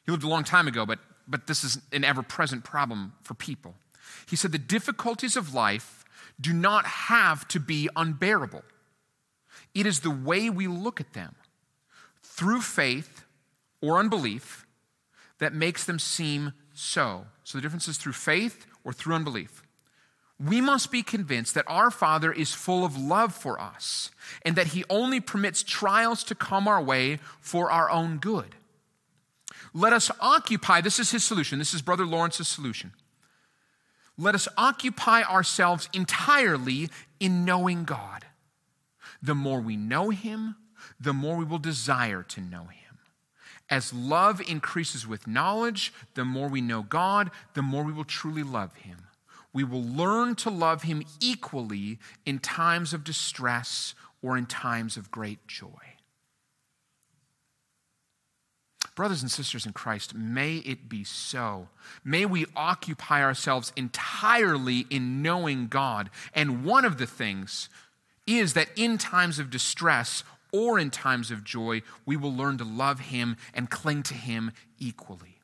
He 0.05 0.11
lived 0.11 0.23
a 0.23 0.29
long 0.29 0.43
time 0.43 0.67
ago, 0.67 0.85
but, 0.85 0.99
but 1.27 1.47
this 1.47 1.63
is 1.63 1.79
an 1.91 2.03
ever 2.03 2.21
present 2.21 2.63
problem 2.63 3.13
for 3.23 3.33
people. 3.33 3.73
He 4.27 4.35
said, 4.35 4.51
The 4.51 4.59
difficulties 4.59 5.35
of 5.35 5.53
life 5.53 6.05
do 6.39 6.53
not 6.53 6.85
have 6.85 7.47
to 7.49 7.59
be 7.59 7.89
unbearable, 7.95 8.63
it 9.73 9.85
is 9.85 10.01
the 10.01 10.11
way 10.11 10.49
we 10.49 10.67
look 10.67 11.01
at 11.01 11.13
them 11.13 11.35
through 12.35 12.59
faith 12.59 13.23
or 13.81 13.97
unbelief 13.97 14.67
that 15.39 15.53
makes 15.53 15.85
them 15.85 15.99
seem 15.99 16.51
so. 16.73 17.27
So 17.45 17.57
the 17.57 17.61
difference 17.61 17.87
is 17.87 17.97
through 17.97 18.13
faith 18.13 18.65
or 18.83 18.91
through 18.91 19.15
unbelief. 19.15 19.63
We 20.37 20.59
must 20.59 20.91
be 20.91 21.01
convinced 21.01 21.53
that 21.53 21.63
our 21.67 21.89
Father 21.89 22.33
is 22.33 22.53
full 22.53 22.83
of 22.83 22.97
love 22.97 23.33
for 23.33 23.59
us 23.59 24.11
and 24.41 24.57
that 24.57 24.67
He 24.67 24.83
only 24.89 25.21
permits 25.21 25.63
trials 25.63 26.25
to 26.25 26.35
come 26.35 26.67
our 26.67 26.81
way 26.81 27.19
for 27.39 27.71
our 27.71 27.89
own 27.89 28.17
good. 28.17 28.55
Let 29.73 29.93
us 29.93 30.11
occupy, 30.19 30.81
this 30.81 30.99
is 30.99 31.11
His 31.11 31.23
solution, 31.23 31.57
this 31.57 31.73
is 31.73 31.81
Brother 31.81 32.05
Lawrence's 32.05 32.49
solution. 32.49 32.91
let 34.17 34.35
us 34.35 34.47
occupy 34.57 35.23
ourselves 35.23 35.89
entirely 35.93 36.89
in 37.19 37.45
knowing 37.45 37.85
God. 37.85 38.25
The 39.21 39.35
more 39.35 39.61
we 39.61 39.77
know 39.77 40.09
Him, 40.09 40.55
the 40.99 41.13
more 41.13 41.37
we 41.37 41.45
will 41.45 41.59
desire 41.59 42.23
to 42.23 42.41
know 42.41 42.65
Him. 42.65 42.99
As 43.69 43.93
love 43.93 44.41
increases 44.47 45.07
with 45.07 45.27
knowledge, 45.27 45.93
the 46.13 46.25
more 46.25 46.47
we 46.47 46.61
know 46.61 46.83
God, 46.83 47.31
the 47.53 47.61
more 47.61 47.83
we 47.83 47.93
will 47.93 48.03
truly 48.03 48.43
love 48.43 48.75
Him. 48.75 49.07
We 49.53 49.63
will 49.63 49.83
learn 49.83 50.35
to 50.35 50.49
love 50.49 50.83
Him 50.83 51.03
equally 51.19 51.97
in 52.25 52.39
times 52.39 52.93
of 52.93 53.03
distress 53.03 53.95
or 54.21 54.37
in 54.37 54.45
times 54.45 54.97
of 54.97 55.11
great 55.11 55.47
joy. 55.47 55.69
Brothers 58.95 59.21
and 59.21 59.31
sisters 59.31 59.65
in 59.65 59.73
Christ, 59.73 60.15
may 60.15 60.57
it 60.57 60.87
be 60.87 61.03
so. 61.03 61.67
May 62.03 62.25
we 62.25 62.45
occupy 62.55 63.21
ourselves 63.21 63.73
entirely 63.75 64.85
in 64.89 65.21
knowing 65.21 65.67
God. 65.67 66.09
And 66.33 66.63
one 66.63 66.85
of 66.85 66.97
the 66.97 67.05
things 67.05 67.67
is 68.25 68.53
that 68.53 68.69
in 68.75 68.97
times 68.97 69.37
of 69.37 69.49
distress 69.49 70.23
or 70.55 70.79
in 70.79 70.89
times 70.89 71.31
of 71.31 71.43
joy, 71.43 71.81
we 72.05 72.15
will 72.15 72.33
learn 72.33 72.57
to 72.59 72.63
love 72.63 72.99
Him 72.99 73.35
and 73.53 73.69
cling 73.69 74.03
to 74.03 74.13
Him 74.13 74.51
equally. 74.79 75.39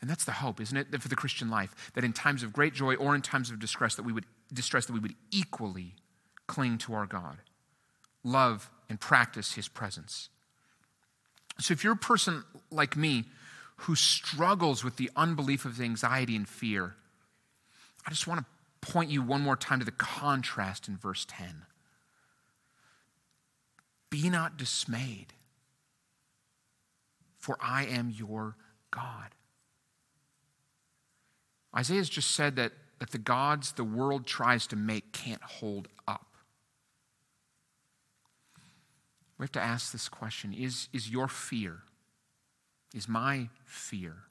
And 0.00 0.08
that's 0.08 0.24
the 0.24 0.32
hope, 0.32 0.60
isn't 0.60 0.76
it, 0.76 1.02
for 1.02 1.08
the 1.08 1.16
Christian 1.16 1.50
life? 1.50 1.92
That 1.94 2.04
in 2.04 2.12
times 2.12 2.42
of 2.42 2.52
great 2.52 2.74
joy 2.74 2.94
or 2.94 3.14
in 3.14 3.22
times 3.22 3.50
of 3.50 3.58
distress, 3.58 3.96
that 3.96 4.04
we 4.04 4.12
would 4.12 4.26
distress, 4.52 4.86
that 4.86 4.92
we 4.92 5.00
would 5.00 5.14
equally 5.30 5.94
cling 6.46 6.78
to 6.78 6.94
our 6.94 7.06
God, 7.06 7.38
love 8.22 8.70
and 8.88 9.00
practice 9.00 9.54
His 9.54 9.68
presence. 9.68 10.28
So 11.58 11.72
if 11.72 11.82
you're 11.82 11.94
a 11.94 11.96
person 11.96 12.44
like 12.70 12.96
me 12.96 13.24
who 13.76 13.94
struggles 13.94 14.84
with 14.84 14.96
the 14.96 15.10
unbelief 15.16 15.64
of 15.64 15.80
anxiety 15.80 16.36
and 16.36 16.48
fear, 16.48 16.94
I 18.06 18.10
just 18.10 18.26
want 18.26 18.40
to 18.40 18.46
point 18.80 19.10
you 19.10 19.22
one 19.22 19.40
more 19.40 19.56
time 19.56 19.78
to 19.78 19.84
the 19.84 19.92
contrast 19.92 20.88
in 20.88 20.96
verse 20.96 21.26
10. 21.28 21.64
Be 24.12 24.28
not 24.28 24.58
dismayed, 24.58 25.32
for 27.38 27.56
I 27.62 27.86
am 27.86 28.10
your 28.10 28.56
God. 28.90 29.34
Isaiah's 31.74 32.10
just 32.10 32.32
said 32.32 32.56
that, 32.56 32.72
that 32.98 33.08
the 33.08 33.16
gods 33.16 33.72
the 33.72 33.84
world 33.84 34.26
tries 34.26 34.66
to 34.66 34.76
make 34.76 35.12
can't 35.12 35.42
hold 35.42 35.88
up. 36.06 36.26
We 39.38 39.44
have 39.44 39.52
to 39.52 39.62
ask 39.62 39.92
this 39.92 40.10
question 40.10 40.52
Is, 40.52 40.90
is 40.92 41.08
your 41.08 41.26
fear, 41.26 41.78
is 42.94 43.08
my 43.08 43.48
fear, 43.64 44.24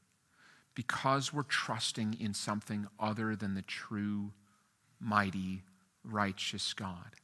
because 0.76 1.34
we're 1.34 1.42
trusting 1.42 2.18
in 2.20 2.36
something 2.36 2.86
other 3.00 3.36
than 3.36 3.56
the 3.56 3.64
true, 3.64 4.32
mighty, 5.00 5.64
righteous 6.04 6.72
God? 6.76 7.16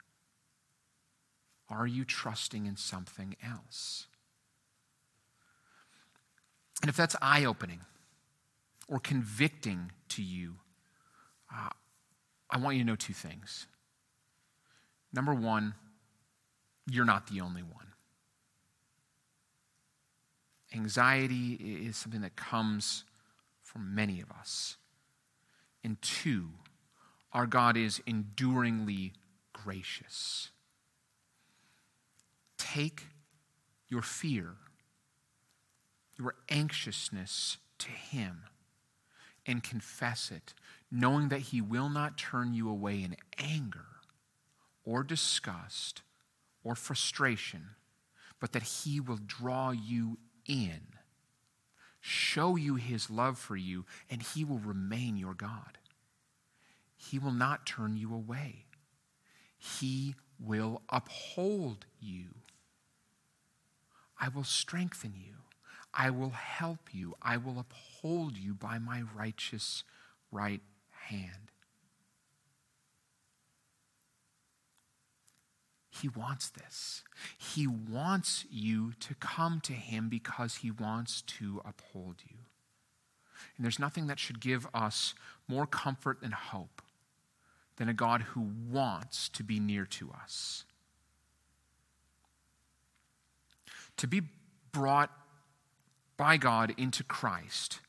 Are 1.70 1.88
you 1.88 2.05
trusting 2.05 2.65
in 2.65 2.78
something 2.78 3.36
else? 3.45 4.07
And 6.82 6.89
if 6.89 6.95
that's 6.95 7.15
eye 7.22 7.43
opening 7.45 7.82
or 8.88 8.99
convicting 8.99 9.91
to 10.09 10.24
you, 10.24 10.55
uh, 11.53 11.70
I 12.49 12.57
want 12.57 12.76
you 12.78 12.84
to 12.84 12.88
know 12.88 12.95
two 12.95 13.13
things. 13.13 13.68
Number 15.11 15.34
one, 15.34 15.74
you're 16.89 17.05
not 17.05 17.28
the 17.28 17.41
only 17.41 17.63
one. 17.63 17.88
Anxiety 20.74 21.53
is 21.53 21.97
something 21.97 22.22
that 22.22 22.36
comes 22.36 23.03
from 23.61 23.95
many 23.95 24.22
of 24.22 24.32
us. 24.32 24.78
And 25.84 26.01
two, 26.01 26.49
our 27.34 27.45
God 27.45 27.78
is 27.78 28.01
enduringly 28.05 29.13
gracious. 29.53 30.49
Take 32.58 33.08
your 33.88 34.01
fear, 34.01 34.55
your 36.18 36.36
anxiousness 36.49 37.58
to 37.80 37.89
Him 37.89 38.43
and 39.45 39.64
confess 39.64 40.32
it, 40.32 40.53
knowing 40.91 41.30
that 41.30 41.39
He 41.39 41.62
will 41.62 41.89
not 41.89 42.18
turn 42.18 42.53
you 42.53 42.70
away 42.70 43.01
in 43.03 43.16
anger 43.38 43.86
or 44.84 45.03
disgust 45.03 46.01
or 46.64 46.76
frustration, 46.76 47.70
but 48.39 48.51
that 48.51 48.64
He 48.64 48.99
will 48.99 49.20
draw 49.26 49.72
you 49.72 50.18
in, 50.45 50.82
show 52.01 52.55
you 52.55 52.76
His 52.76 53.10
love 53.10 53.38
for 53.38 53.55
you, 53.55 53.86
and 54.10 54.22
He 54.22 54.43
will 54.43 54.60
remain 54.60 55.16
your 55.18 55.34
God. 55.34 55.78
He 56.95 57.20
will 57.20 57.32
not 57.32 57.66
turn 57.66 57.95
you 57.95 58.14
away. 58.14 58.66
He 59.58 60.16
will 60.39 60.82
uphold 60.89 61.86
you. 61.99 62.26
I 64.20 64.30
will 64.30 64.43
strengthen 64.43 65.13
you. 65.15 65.34
I 65.93 66.09
will 66.09 66.32
help 66.32 66.93
you. 66.93 67.15
I 67.22 67.38
will 67.38 67.59
uphold 67.59 68.38
you 68.38 68.53
by 68.53 68.78
my 68.78 69.03
righteous 69.15 69.84
right 70.32 70.61
hand. 71.07 71.51
He 75.89 76.07
wants 76.07 76.49
this. 76.49 77.03
He 77.38 77.65
wants 77.65 78.45
you 78.51 78.93
to 78.99 79.15
come 79.15 79.59
to 79.61 79.74
Him 79.74 80.09
because 80.09 80.57
He 80.57 80.70
wants 80.70 81.22
to 81.24 81.61
uphold 81.65 82.18
you. 82.30 82.38
And 83.55 83.65
there's 83.65 83.80
nothing 83.80 84.07
that 84.07 84.20
should 84.20 84.39
give 84.39 84.68
us 84.74 85.15
more 85.47 85.65
comfort 85.65 86.20
and 86.22 86.34
hope 86.34 86.82
than 87.78 87.89
a 87.89 87.93
God 87.93 88.22
who 88.22 88.49
wants 88.70 89.30
to 89.30 89.43
be 89.43 89.59
near 89.59 89.86
to 89.86 90.11
us. 90.11 90.65
To 93.98 94.08
be 94.08 94.22
brought 94.72 95.12
by 96.18 96.38
God 96.38 96.74
into 96.78 97.04
Christ 97.04 97.80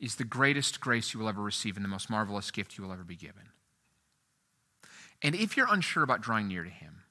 is 0.00 0.16
the 0.16 0.24
greatest 0.24 0.80
grace 0.80 1.14
you 1.14 1.20
will 1.20 1.28
ever 1.28 1.42
receive 1.42 1.76
and 1.76 1.84
the 1.84 1.88
most 1.88 2.10
marvelous 2.10 2.50
gift 2.50 2.76
you 2.76 2.84
will 2.84 2.92
ever 2.92 3.04
be 3.04 3.16
given. 3.16 3.50
And 5.22 5.34
if 5.34 5.56
you're 5.56 5.72
unsure 5.72 6.02
about 6.02 6.20
drawing 6.20 6.48
near 6.48 6.64
to 6.64 6.70
Him, 6.70 7.04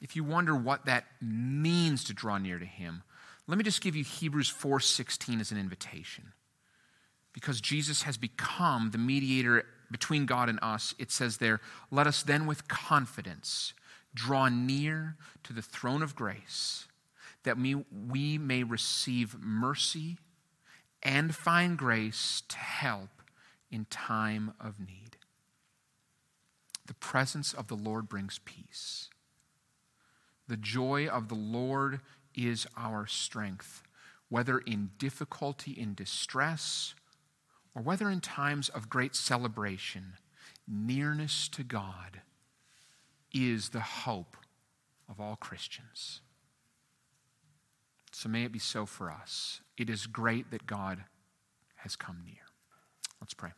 if 0.00 0.14
you 0.14 0.24
wonder 0.24 0.54
what 0.54 0.86
that 0.86 1.04
means 1.20 2.04
to 2.04 2.14
draw 2.14 2.38
near 2.38 2.58
to 2.58 2.64
him, 2.64 3.02
let 3.46 3.58
me 3.58 3.64
just 3.64 3.80
give 3.80 3.96
you 3.96 4.04
Hebrews 4.04 4.50
4:16 4.50 5.40
as 5.40 5.50
an 5.50 5.58
invitation. 5.58 6.32
Because 7.32 7.60
Jesus 7.60 8.02
has 8.02 8.16
become 8.16 8.90
the 8.90 8.98
mediator 8.98 9.66
between 9.90 10.26
God 10.26 10.48
and 10.48 10.58
us, 10.60 10.94
it 10.98 11.10
says 11.10 11.38
there, 11.38 11.60
let 11.90 12.06
us 12.06 12.22
then 12.22 12.46
with 12.46 12.68
confidence 12.68 13.74
draw 14.14 14.48
near 14.48 15.16
to 15.44 15.52
the 15.52 15.62
throne 15.62 16.02
of 16.02 16.14
grace 16.14 16.86
that 17.44 17.58
we, 17.58 17.74
we 17.74 18.38
may 18.38 18.62
receive 18.62 19.38
mercy 19.38 20.18
and 21.02 21.34
find 21.34 21.78
grace 21.78 22.42
to 22.48 22.58
help 22.58 23.10
in 23.70 23.86
time 23.86 24.52
of 24.60 24.80
need. 24.80 25.16
The 26.86 26.94
presence 26.94 27.52
of 27.52 27.68
the 27.68 27.76
Lord 27.76 28.08
brings 28.08 28.40
peace. 28.44 29.08
The 30.48 30.56
joy 30.56 31.06
of 31.06 31.28
the 31.28 31.34
Lord 31.34 32.00
is 32.34 32.66
our 32.76 33.06
strength, 33.06 33.82
whether 34.28 34.58
in 34.58 34.90
difficulty, 34.98 35.72
in 35.72 35.94
distress, 35.94 36.94
or 37.74 37.82
whether 37.82 38.10
in 38.10 38.20
times 38.20 38.68
of 38.70 38.88
great 38.88 39.14
celebration. 39.14 40.14
Nearness 40.66 41.48
to 41.48 41.62
God 41.62 42.22
is 43.32 43.70
the 43.70 43.80
hope 43.80 44.36
of 45.08 45.20
all 45.20 45.36
Christians. 45.36 46.20
So 48.12 48.28
may 48.28 48.44
it 48.44 48.52
be 48.52 48.58
so 48.58 48.86
for 48.86 49.10
us. 49.10 49.60
It 49.76 49.88
is 49.88 50.06
great 50.06 50.50
that 50.50 50.66
God 50.66 51.04
has 51.76 51.94
come 51.94 52.22
near. 52.24 52.34
Let's 53.20 53.34
pray. 53.34 53.50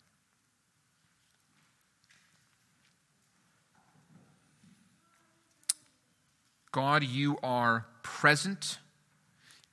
God, 6.73 7.03
you 7.03 7.39
are 7.43 7.87
present 8.03 8.79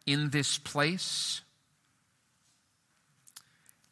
in 0.05 0.31
this 0.31 0.57
place 0.57 1.41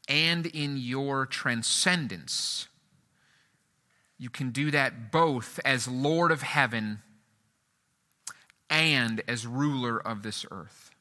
and 0.07 0.45
in 0.47 0.77
your 0.77 1.25
transcendence. 1.25 2.67
You 4.17 4.29
can 4.29 4.51
do 4.51 4.71
that 4.71 5.11
both 5.11 5.59
as 5.65 5.87
Lord 5.87 6.31
of 6.31 6.41
heaven 6.41 6.99
and 8.69 9.21
as 9.27 9.45
ruler 9.45 9.97
of 9.97 10.23
this 10.23 10.45
earth. 10.51 10.91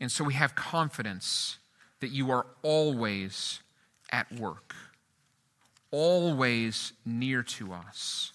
And 0.00 0.12
so 0.12 0.22
we 0.24 0.34
have 0.34 0.54
confidence 0.54 1.58
that 2.00 2.08
you 2.08 2.30
are 2.30 2.46
always 2.62 3.60
at 4.12 4.30
work, 4.32 4.74
always 5.90 6.92
near 7.04 7.42
to 7.42 7.72
us 7.72 8.32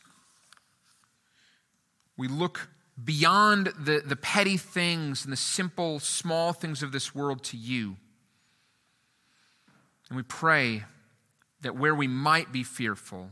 we 2.18 2.28
look 2.28 2.70
beyond 3.04 3.74
the, 3.78 4.02
the 4.06 4.16
petty 4.16 4.58
things 4.58 5.24
and 5.24 5.34
the 5.34 5.38
simple, 5.38 6.00
small 6.00 6.54
things 6.54 6.84
of 6.84 6.92
this 6.92 7.16
world 7.16 7.44
to 7.46 7.58
you. 7.58 7.98
And 10.10 10.18
we 10.18 10.24
pray 10.24 10.84
that 11.62 11.76
where 11.76 11.96
we 11.96 12.08
might 12.08 12.52
be 12.52 12.64
fearful, 12.64 13.32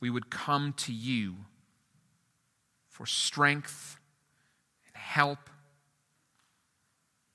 we 0.00 0.10
would 0.10 0.30
come 0.30 0.72
to 0.78 0.92
you 0.92 1.36
for 2.88 3.06
strength 3.06 3.98
and 4.86 4.96
help, 4.96 5.50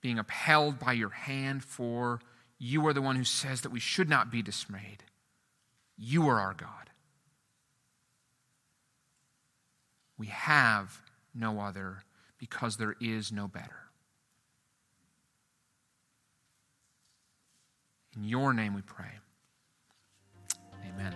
being 0.01 0.20
upheld 0.20 0.80
by 0.80 0.93
your 0.93 1.09
hand, 1.09 1.63
for 1.63 2.20
you 2.57 2.86
are 2.88 2.93
the 2.93 3.01
one 3.01 3.16
who 3.16 3.24
says 3.24 3.61
that 3.61 3.72
we 3.72 3.80
should 3.80 4.09
not 4.09 4.32
be 4.32 4.41
dismayed. 4.41 5.03
You 5.97 6.28
are 6.28 6.39
our 6.39 6.53
God. 6.53 6.89
We 10.18 10.28
have 10.28 11.01
no 11.34 11.59
other 11.59 12.03
because 12.38 12.78
there 12.78 12.95
is 12.99 13.32
no 13.32 13.47
better. 13.47 13.86
In 18.16 18.24
your 18.24 18.53
name 18.53 18.74
we 18.74 18.82
pray. 18.82 19.11
Amen. 20.88 21.16